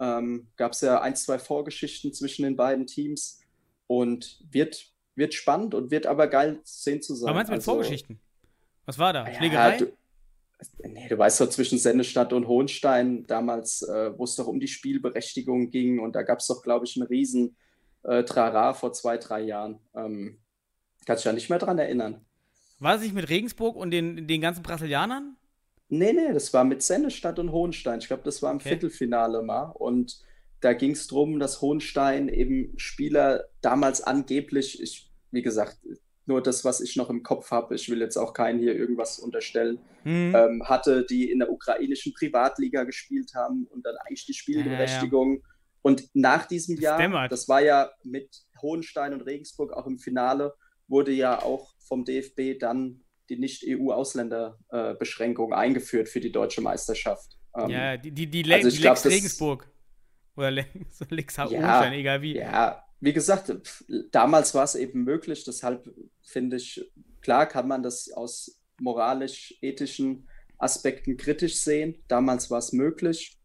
[0.00, 3.40] Ähm, Gab es ja ein, zwei Vorgeschichten zwischen den beiden Teams
[3.86, 7.28] und wird, wird spannend und wird aber geil sehen zu sein.
[7.28, 8.20] Was meinst du mit also, Vorgeschichten?
[8.86, 9.32] Was war da?
[9.32, 9.72] Schlägerei?
[9.72, 9.92] Ja, du,
[10.88, 14.68] nee, du weißt doch, zwischen Sennestadt und Hohenstein damals, äh, wo es doch um die
[14.68, 17.56] Spielberechtigung ging und da gab es doch, glaube ich, einen riesen
[18.02, 19.78] äh, Trara vor zwei, drei Jahren.
[19.94, 20.40] Ähm,
[21.06, 22.24] kannst du ja nicht mehr dran erinnern.
[22.78, 25.36] War es nicht mit Regensburg und den, den ganzen Brasilianern?
[25.94, 27.98] Nee, nee, das war mit Sennestadt und Hohenstein.
[27.98, 28.70] Ich glaube, das war im okay.
[28.70, 29.72] Viertelfinale mal.
[29.74, 30.24] Und
[30.62, 35.76] da ging es darum, dass Hohenstein eben Spieler damals angeblich, ich, wie gesagt,
[36.24, 39.18] nur das, was ich noch im Kopf habe, ich will jetzt auch keinen hier irgendwas
[39.18, 40.34] unterstellen, mhm.
[40.34, 45.34] ähm, hatte, die in der ukrainischen Privatliga gespielt haben und dann eigentlich die Spielberechtigung.
[45.34, 45.46] Ja, ja.
[45.82, 47.30] Und nach diesem Jahr, Dämmert.
[47.30, 48.30] das war ja mit
[48.62, 50.54] Hohenstein und Regensburg auch im Finale,
[50.88, 53.02] wurde ja auch vom DFB dann
[53.32, 57.38] die Nicht-EU-Ausländerbeschränkung äh, eingeführt für die deutsche Meisterschaft.
[57.56, 59.70] Ähm, ja, die, die, die, also die Lex glaub, Regensburg.
[60.36, 60.68] Oder Lex,
[61.08, 62.36] Lex ja, egal wie.
[62.36, 63.54] Ja, wie gesagt,
[64.10, 65.88] damals war es eben möglich, deshalb
[66.22, 66.84] finde ich,
[67.20, 70.28] klar kann man das aus moralisch-ethischen
[70.58, 72.02] Aspekten kritisch sehen.
[72.08, 73.38] Damals war es möglich.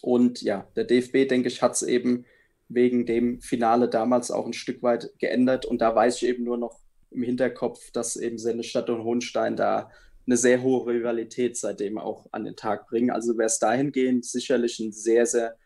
[0.00, 2.24] Und ja, der DFB, denke ich, hat es eben
[2.68, 5.66] wegen dem Finale damals auch ein Stück weit geändert.
[5.66, 6.78] Und da weiß ich eben nur noch
[7.10, 9.90] im Hinterkopf, dass eben Sennestadt und Hohenstein da
[10.26, 13.10] eine sehr hohe Rivalität seitdem auch an den Tag bringen.
[13.10, 15.56] Also wäre es dahingehend sicherlich ein sehr, sehr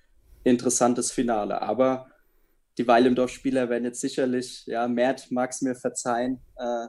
[0.44, 1.60] interessantes Finale.
[1.60, 2.06] Aber
[2.78, 6.86] die Weilimdorf-Spieler werden jetzt sicherlich, ja, Mert mag es mir verzeihen, äh,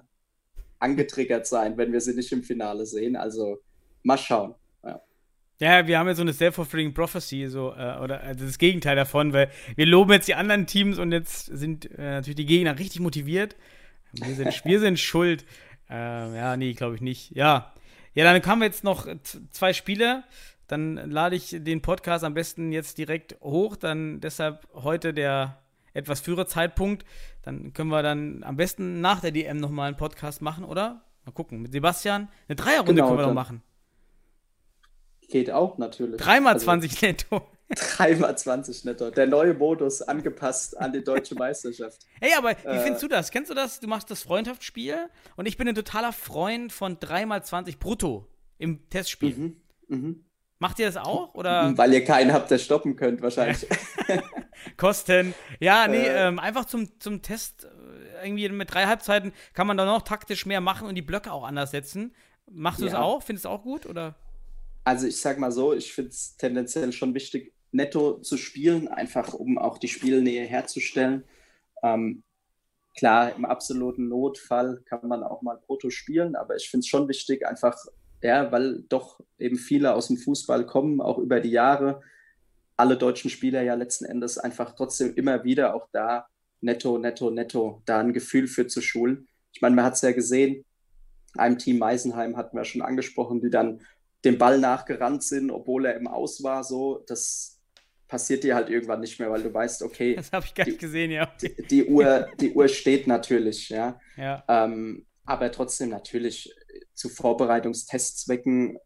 [0.80, 3.16] angetriggert sein, wenn wir sie nicht im Finale sehen.
[3.16, 3.58] Also
[4.04, 4.54] mal schauen.
[5.60, 5.88] Ja.
[5.88, 9.49] Wir haben ja so eine self-fulfilling prophecy, so, äh, oder also das Gegenteil davon, weil
[9.76, 13.56] wir loben jetzt die anderen Teams und jetzt sind äh, natürlich die Gegner richtig motiviert.
[14.14, 15.45] Wir sind, wir sind schuld.
[15.89, 17.32] Äh, ja, nee, glaube ich nicht.
[17.36, 17.74] Ja.
[18.14, 19.07] Ja, dann haben wir jetzt noch
[19.51, 20.24] zwei Spiele.
[20.68, 23.76] Dann lade ich den Podcast am besten jetzt direkt hoch.
[23.76, 25.59] Dann deshalb heute der
[25.93, 27.05] etwas frühere Zeitpunkt.
[27.41, 31.01] Dann können wir dann am besten nach der DM nochmal einen Podcast machen, oder?
[31.26, 31.61] Mal gucken.
[31.61, 32.30] Mit Sebastian.
[32.47, 33.64] Eine Dreierrunde genau, können wir doch machen.
[35.30, 36.22] Geht auch natürlich.
[36.22, 37.47] Dreimal also, 20 netto.
[37.76, 39.09] Dreimal 20 netto.
[39.09, 42.05] Der neue Modus angepasst an die deutsche Meisterschaft.
[42.19, 43.32] Hey, aber wie äh, findest du das?
[43.32, 43.80] Kennst du das?
[43.80, 49.36] Du machst das Freundschaftsspiel und ich bin ein totaler Freund von 3x20 brutto im Testspiel.
[49.36, 49.55] Mhm,
[49.88, 50.26] mhm.
[50.59, 51.34] Macht ihr das auch?
[51.34, 51.78] Oder?
[51.78, 53.67] Weil ihr keinen habt, der stoppen könnt, wahrscheinlich.
[54.78, 55.34] Kosten.
[55.59, 56.28] Ja, nee, äh.
[56.28, 57.65] ähm, einfach zum, zum Test.
[57.65, 61.34] Äh, irgendwie mit drei Halbzeiten kann man dann noch taktisch mehr machen und die Blöcke
[61.34, 62.15] auch anders setzen.
[62.49, 63.01] Machst du es ja.
[63.01, 63.24] auch?
[63.24, 63.86] Findest du es auch gut?
[63.86, 64.15] Oder?
[64.86, 69.34] Also ich sag mal so, ich finde es tendenziell schon wichtig, netto zu spielen, einfach
[69.34, 71.24] um auch die Spielnähe herzustellen.
[71.82, 72.24] Ähm,
[72.97, 77.07] klar, im absoluten Notfall kann man auch mal Proto spielen, aber ich finde es schon
[77.07, 77.78] wichtig, einfach
[78.24, 82.01] ja, weil doch eben viele aus dem Fußball kommen, auch über die Jahre.
[82.78, 86.28] Alle deutschen Spieler ja letzten Endes einfach trotzdem immer wieder auch da
[86.61, 89.28] netto, netto, netto, da ein Gefühl für zu schulen.
[89.51, 90.63] Ich meine, man hat es ja gesehen,
[91.36, 93.82] einem Team Meisenheim hatten wir schon angesprochen, die dann
[94.24, 97.53] dem Ball nachgerannt sind, obwohl er im Aus war, so, das
[98.14, 100.14] passiert dir halt irgendwann nicht mehr, weil du weißt, okay.
[100.18, 101.34] Das habe ich gar nicht gesehen, ja.
[101.41, 103.99] Die, die, Uhr, die Uhr steht natürlich, ja.
[104.18, 104.43] ja.
[104.47, 106.53] Ähm, aber trotzdem natürlich
[106.93, 108.78] zu Vorbereitungstestzwecken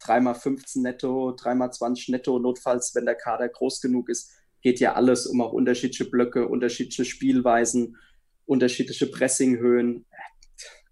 [0.00, 4.94] dreimal 15 netto, dreimal 20 netto, notfalls, wenn der Kader groß genug ist, geht ja
[4.94, 7.98] alles um auch unterschiedliche Blöcke, unterschiedliche Spielweisen,
[8.46, 10.06] unterschiedliche Pressinghöhen.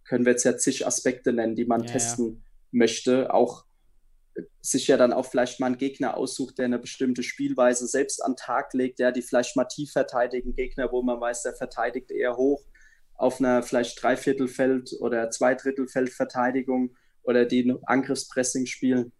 [0.04, 2.40] Können wir jetzt ja zig Aspekte nennen, die man ja, testen ja.
[2.70, 3.34] möchte.
[3.34, 3.64] Auch
[4.60, 8.32] sich ja dann auch vielleicht mal einen Gegner aussucht, der eine bestimmte Spielweise selbst an
[8.32, 12.10] den Tag legt, der die vielleicht mal tief verteidigen Gegner, wo man weiß, der verteidigt
[12.10, 12.62] eher hoch
[13.20, 19.12] auf einer vielleicht Dreiviertelfeld- oder Zweidrittelfeldverteidigung oder die Angriffspressing spielen,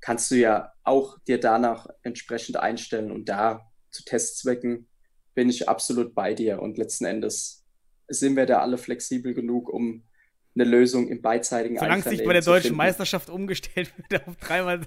[0.00, 3.12] kannst du ja auch dir danach entsprechend einstellen.
[3.12, 4.88] Und da zu Testzwecken
[5.34, 6.60] bin ich absolut bei dir.
[6.60, 7.64] Und letzten Endes
[8.08, 10.02] sind wir da alle flexibel genug, um
[10.60, 14.80] eine Lösung im beidseitigen Solange es nicht bei der deutschen Meisterschaft umgestellt wird auf 3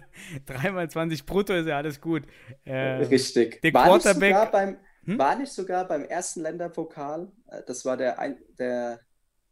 [0.45, 2.23] dreimal 20 brutto, ist ja alles gut.
[2.65, 3.61] Äh, Richtig.
[3.61, 4.21] Der war Quarterback.
[4.21, 5.17] Nicht sogar beim, hm?
[5.19, 8.99] War nicht sogar beim ersten Länderpokal, äh, das war der, ein, der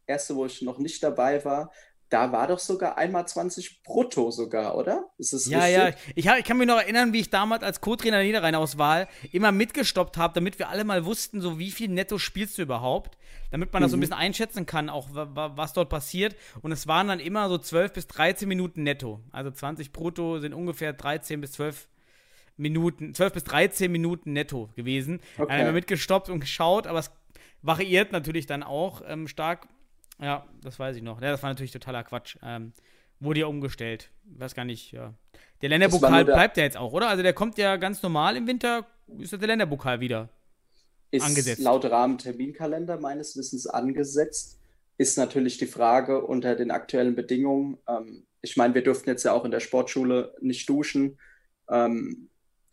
[0.06, 1.70] erste, wo ich noch nicht dabei war,
[2.12, 5.10] da war doch sogar einmal 20 brutto sogar, oder?
[5.16, 5.76] Ist das ja, richtig?
[5.76, 9.08] Ja, ich, hab, ich kann mich noch erinnern, wie ich damals als Co-Trainer der Niederrheinauswahl
[9.30, 13.16] immer mitgestoppt habe, damit wir alle mal wussten, so wie viel netto spielst du überhaupt,
[13.50, 13.84] damit man mhm.
[13.84, 14.02] das so ein mhm.
[14.02, 16.36] bisschen einschätzen kann, auch was dort passiert.
[16.60, 19.20] Und es waren dann immer so 12 bis 13 Minuten netto.
[19.30, 21.88] Also 20 brutto sind ungefähr 13 bis 12
[22.58, 25.20] Minuten, 12 bis 13 Minuten netto gewesen.
[25.38, 25.46] Okay.
[25.48, 27.10] Dann haben wir mitgestoppt und geschaut, aber es
[27.62, 29.66] variiert natürlich dann auch ähm, stark
[30.22, 31.20] ja, das weiß ich noch.
[31.20, 32.36] Ja, das war natürlich totaler Quatsch.
[32.42, 32.72] Ähm,
[33.20, 34.10] wurde ja umgestellt.
[34.24, 35.14] Weiß gar nicht, ja.
[35.60, 37.08] Der Länderpokal bleibt ja jetzt auch, oder?
[37.08, 38.86] Also der kommt ja ganz normal im Winter,
[39.18, 40.28] ist der Länderpokal wieder
[41.12, 41.60] ist angesetzt.
[41.60, 44.58] laut Rahmenterminkalender meines Wissens angesetzt.
[44.98, 47.78] Ist natürlich die Frage unter den aktuellen Bedingungen.
[47.88, 51.18] Ähm, ich meine, wir durften jetzt ja auch in der Sportschule nicht duschen.
[51.68, 52.28] Ähm,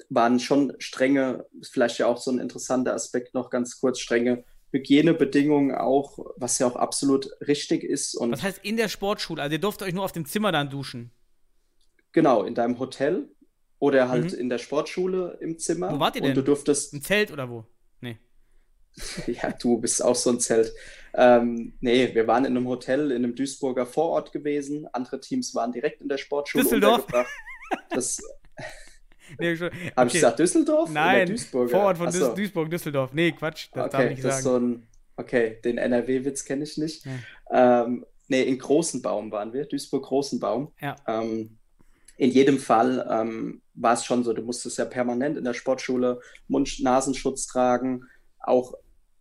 [0.09, 5.75] waren schon strenge, vielleicht ja auch so ein interessanter Aspekt noch ganz kurz, strenge Hygienebedingungen
[5.75, 8.15] auch, was ja auch absolut richtig ist.
[8.15, 9.41] Und was heißt in der Sportschule?
[9.41, 11.11] Also ihr durft euch nur auf dem Zimmer dann duschen?
[12.11, 13.29] Genau, in deinem Hotel
[13.79, 14.39] oder halt mhm.
[14.39, 15.91] in der Sportschule im Zimmer.
[15.91, 16.31] Wo wart ihr denn?
[16.31, 16.93] Und du durftest.
[16.93, 17.65] Im Zelt oder wo?
[18.01, 18.17] Nee.
[19.27, 20.73] ja, du bist auch so ein Zelt.
[21.13, 24.87] Ähm, nee, wir waren in einem Hotel in einem Duisburger Vorort gewesen.
[24.93, 27.05] Andere Teams waren direkt in der Sportschule Düsseldorf.
[27.89, 28.21] Das
[29.37, 29.71] Nee, okay.
[29.95, 30.89] Habe ich gesagt Düsseldorf?
[30.91, 31.69] Nein, Duisburg.
[31.69, 32.33] Vorort von so.
[32.33, 33.13] Duisburg, Düsseldorf.
[33.13, 34.43] Nee, Quatsch, das okay, darf ich nicht sagen.
[34.43, 37.05] So ein, okay, den NRW-Witz kenne ich nicht.
[37.05, 37.83] Ja.
[37.83, 40.71] Ähm, nee, in Großenbaum waren wir, Duisburg-Großenbaum.
[40.81, 40.95] Ja.
[41.07, 41.57] Ähm,
[42.17, 46.19] in jedem Fall ähm, war es schon so, du musstest ja permanent in der Sportschule
[46.47, 48.03] Mund-Nasenschutz tragen,
[48.39, 48.73] auch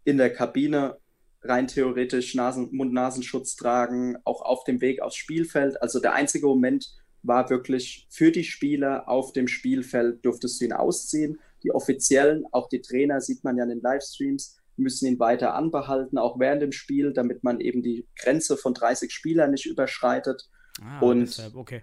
[0.04, 0.98] in der Kabine
[1.42, 5.80] rein theoretisch Mund-Nasenschutz tragen, auch auf dem Weg aufs Spielfeld.
[5.80, 6.90] Also der einzige Moment,
[7.22, 11.40] war wirklich für die Spieler auf dem Spielfeld, durftest du ihn ausziehen.
[11.62, 16.18] Die Offiziellen, auch die Trainer, sieht man ja in den Livestreams, müssen ihn weiter anbehalten,
[16.18, 20.48] auch während dem Spiel, damit man eben die Grenze von 30 Spielern nicht überschreitet.
[20.80, 21.82] Ah, und deshalb, okay.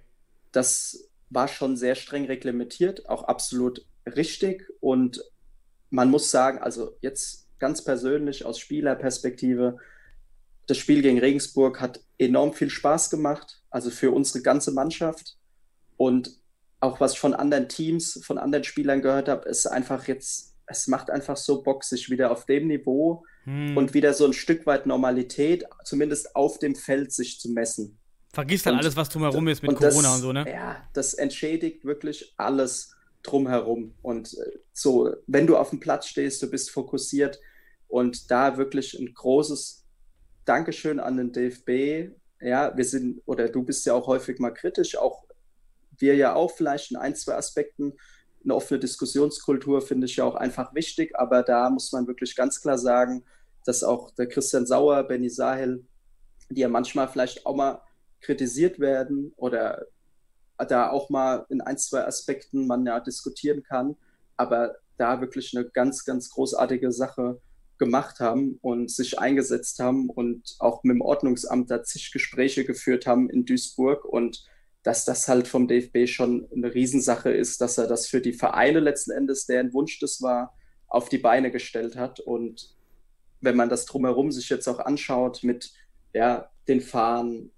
[0.52, 4.70] das war schon sehr streng reglementiert, auch absolut richtig.
[4.80, 5.22] Und
[5.90, 9.78] man muss sagen, also jetzt ganz persönlich aus Spielerperspektive,
[10.68, 15.38] das Spiel gegen Regensburg hat enorm viel Spaß gemacht, also für unsere ganze Mannschaft.
[15.97, 16.39] Und
[16.80, 20.88] auch was ich von anderen Teams, von anderen Spielern gehört habe, ist einfach jetzt, es
[20.88, 23.78] macht einfach so Bock, sich wieder auf dem Niveau hm.
[23.78, 27.97] und wieder so ein Stück weit Normalität, zumindest auf dem Feld, sich zu messen.
[28.34, 30.45] Vergiss dann und, alles, was drumherum ist mit und Corona das, und so, ne?
[30.49, 33.93] Ja, das entschädigt wirklich alles drumherum.
[34.01, 37.39] Und äh, so, wenn du auf dem Platz stehst, du bist fokussiert
[37.88, 39.85] und da wirklich ein großes
[40.46, 42.16] Dankeschön an den DFB.
[42.39, 45.26] Ja, wir sind, oder du bist ja auch häufig mal kritisch, auch
[45.98, 47.93] wir ja auch vielleicht in ein, zwei Aspekten.
[48.43, 52.62] Eine offene Diskussionskultur finde ich ja auch einfach wichtig, aber da muss man wirklich ganz
[52.62, 53.24] klar sagen,
[53.66, 55.84] dass auch der Christian Sauer, Benny Sahel,
[56.50, 57.82] die ja manchmal vielleicht auch mal
[58.22, 59.86] kritisiert werden oder
[60.58, 63.96] da auch mal in ein, zwei Aspekten man ja diskutieren kann,
[64.38, 67.41] aber da wirklich eine ganz, ganz großartige Sache
[67.78, 73.06] gemacht haben und sich eingesetzt haben und auch mit dem Ordnungsamt da zig Gespräche geführt
[73.06, 74.46] haben in Duisburg und
[74.84, 78.80] dass das halt vom DFB schon eine Riesensache ist, dass er das für die Vereine
[78.80, 80.56] letzten Endes, deren Wunsch das war,
[80.88, 82.20] auf die Beine gestellt hat.
[82.20, 82.76] Und
[83.42, 85.74] wenn man das drumherum sich jetzt auch anschaut mit
[86.14, 87.52] ja, den Fahnen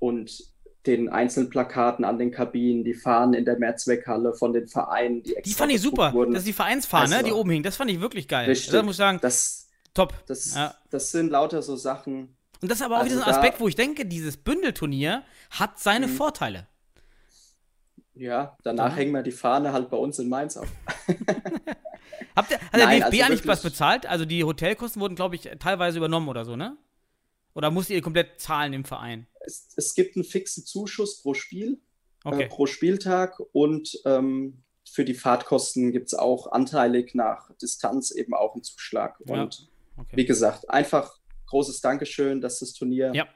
[0.00, 0.51] und
[0.86, 5.36] den einzelnen Plakaten an den Kabinen, die Fahnen in der Mehrzweckhalle von den Vereinen, die
[5.44, 6.32] Die fand ich super, wurden.
[6.32, 8.48] das ist die Vereinsfahne, also, die oben hing, das fand ich wirklich geil.
[8.48, 9.62] Richtig, also, da muss ich sagen, das,
[9.94, 10.14] Top.
[10.26, 10.74] Das, ja.
[10.90, 12.36] das sind lauter so Sachen.
[12.60, 15.22] Und das ist aber auch also wieder so ein Aspekt, wo ich denke, dieses Bündelturnier
[15.50, 16.12] hat seine mhm.
[16.12, 16.66] Vorteile.
[18.14, 18.96] Ja, danach ja.
[18.96, 20.68] hängen wir die Fahne halt bei uns in Mainz auf.
[22.36, 24.06] Habt ihr, hat der Nein, DFB also eigentlich was bezahlt?
[24.06, 26.76] Also die Hotelkosten wurden, glaube ich, teilweise übernommen oder so, ne?
[27.54, 29.26] Oder musst ihr komplett zahlen im Verein?
[29.40, 31.80] Es, es gibt einen fixen Zuschuss pro Spiel,
[32.24, 32.42] äh, okay.
[32.44, 38.34] äh, pro Spieltag und ähm, für die Fahrtkosten gibt es auch anteilig nach Distanz eben
[38.34, 39.18] auch einen Zuschlag.
[39.26, 39.42] Ja.
[39.42, 40.16] Und Okay.
[40.16, 43.26] Wie gesagt, einfach großes Dankeschön, dass das Turnier ja,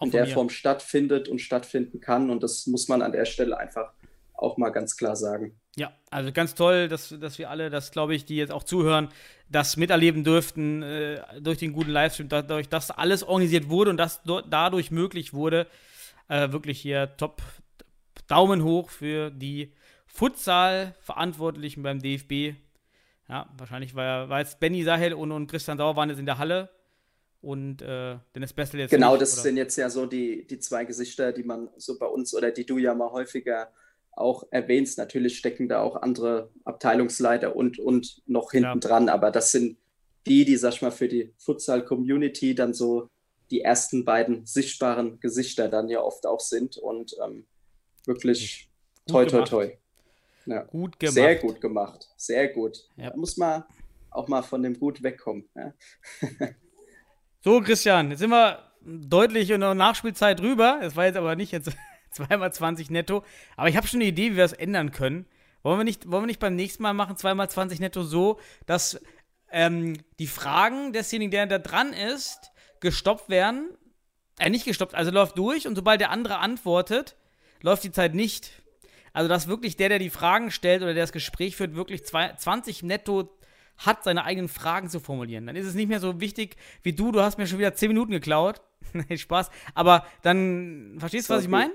[0.00, 2.30] in der Form stattfindet und stattfinden kann.
[2.30, 3.92] Und das muss man an der Stelle einfach
[4.34, 5.58] auch mal ganz klar sagen.
[5.76, 9.08] Ja, also ganz toll, dass, dass wir alle, das glaube ich, die jetzt auch zuhören,
[9.48, 14.20] das miterleben dürften äh, durch den guten Livestream, dadurch, dass alles organisiert wurde und das
[14.24, 15.66] dadurch möglich wurde.
[16.28, 17.42] Äh, wirklich hier top
[18.28, 19.72] Daumen hoch für die
[20.06, 22.56] Futsal-Verantwortlichen beim DFB.
[23.28, 26.38] Ja, wahrscheinlich war, war jetzt Benny Sahel und, und Christian Sauer waren jetzt in der
[26.38, 26.70] Halle
[27.40, 29.42] und äh, Dennis Bessel jetzt Genau, nicht, das oder?
[29.42, 32.64] sind jetzt ja so die, die zwei Gesichter, die man so bei uns oder die
[32.66, 33.70] du ja mal häufiger
[34.16, 34.98] auch erwähnst.
[34.98, 39.78] Natürlich stecken da auch andere Abteilungsleiter und, und noch hinten dran, aber das sind
[40.26, 43.08] die, die, sag ich mal, für die Futsal-Community dann so
[43.50, 47.46] die ersten beiden sichtbaren Gesichter dann ja oft auch sind und ähm,
[48.06, 48.70] wirklich
[49.06, 49.50] Gut toi, toi, gemacht.
[49.50, 49.78] toi.
[50.46, 50.62] Ja.
[50.62, 51.14] Gut gemacht.
[51.14, 52.88] Sehr gut gemacht, sehr gut.
[52.96, 53.10] Ja.
[53.10, 53.64] Da muss man
[54.10, 55.48] auch mal von dem Gut wegkommen.
[55.54, 55.72] Ja?
[57.42, 60.80] So, Christian, jetzt sind wir deutlich in der Nachspielzeit drüber.
[60.82, 61.70] Es war jetzt aber nicht jetzt
[62.14, 63.24] zweimal 20 netto.
[63.56, 65.26] Aber ich habe schon eine Idee, wie wir das ändern können.
[65.62, 69.00] Wollen wir nicht, wollen wir nicht beim nächsten Mal machen, zweimal 20 netto so, dass
[69.50, 73.70] ähm, die Fragen desjenigen, der da dran ist, gestoppt werden.
[74.38, 77.16] Äh, nicht gestoppt, also läuft durch und sobald der andere antwortet,
[77.62, 78.62] läuft die Zeit nicht.
[79.12, 82.32] Also, dass wirklich der, der die Fragen stellt oder der das Gespräch führt, wirklich zwei,
[82.32, 83.30] 20 netto
[83.78, 85.46] hat, seine eigenen Fragen zu formulieren.
[85.46, 87.88] Dann ist es nicht mehr so wichtig wie du, du hast mir schon wieder 10
[87.88, 88.60] Minuten geklaut.
[88.92, 89.50] nee, Spaß.
[89.74, 91.72] Aber dann, verstehst du, was ich meine?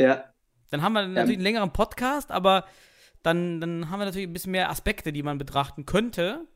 [0.00, 0.24] Ja,
[0.70, 2.64] Dann haben wir natürlich einen längeren Podcast, aber
[3.22, 6.46] dann, dann haben wir natürlich ein bisschen mehr Aspekte, die man betrachten könnte,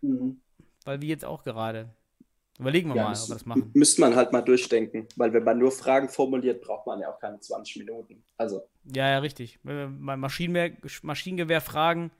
[0.00, 0.40] Mhm.
[0.84, 1.90] weil wie jetzt auch gerade.
[2.58, 3.70] Überlegen wir Ja, mal, müsst- ob wir das machen.
[3.74, 7.20] Müsste man halt mal durchdenken, weil wenn man nur Fragen formuliert, braucht man ja auch
[7.20, 8.24] keine 20 Minuten.
[8.38, 8.62] Also,
[8.94, 9.58] Ja, ja, richtig.
[9.62, 12.10] Wir Maschinengewehr, Maschinengewehr fragen,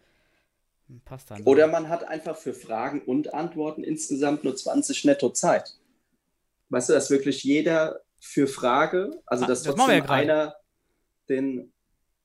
[1.07, 1.43] passt dann.
[1.45, 5.79] oder man hat einfach für Fragen und Antworten insgesamt nur 20 netto Zeit.
[6.68, 10.20] Weißt du, dass wirklich jeder für Frage, also Ah, dass das wir ja trotzdem gerade.
[10.22, 10.55] einer
[11.29, 11.72] den,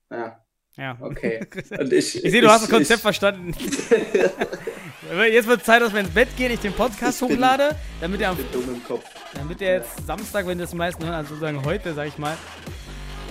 [0.10, 0.40] ja,
[0.78, 0.98] Ja.
[1.02, 1.46] okay.
[1.80, 3.54] Und ich, Ich sehe, du hast das Konzept ich, verstanden.
[5.32, 8.22] Jetzt wird Zeit, dass wir ins Bett gehen, ich den Podcast Ich bin- hochlade, damit
[8.22, 8.46] er, am, ich
[9.34, 12.38] damit er jetzt Samstag, wenn das meisten hören, also sozusagen heute, sag ich mal,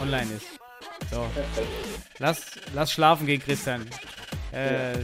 [0.02, 0.46] online ist.
[1.10, 1.26] So,
[2.18, 2.42] lass,
[2.74, 3.86] lass schlafen gehen, Christian.
[4.52, 4.98] Äh,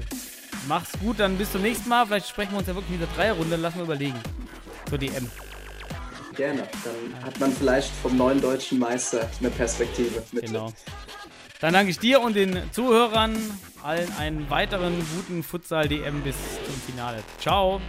[0.68, 2.04] Mach's gut, dann bis zum nächsten Mal.
[2.06, 4.18] Vielleicht sprechen wir uns ja wirklich in dieser Dreierrunde, lassen wir überlegen.
[4.88, 5.30] Zur DM.
[6.36, 6.68] Gerne.
[6.84, 10.22] Dann hat man vielleicht vom neuen deutschen Meister eine Perspektive.
[10.32, 10.72] Mit Genau.
[11.60, 13.34] Dann danke ich dir und den Zuhörern
[13.82, 17.22] allen einen weiteren guten Futsal-DM bis zum Finale.
[17.40, 17.80] Ciao.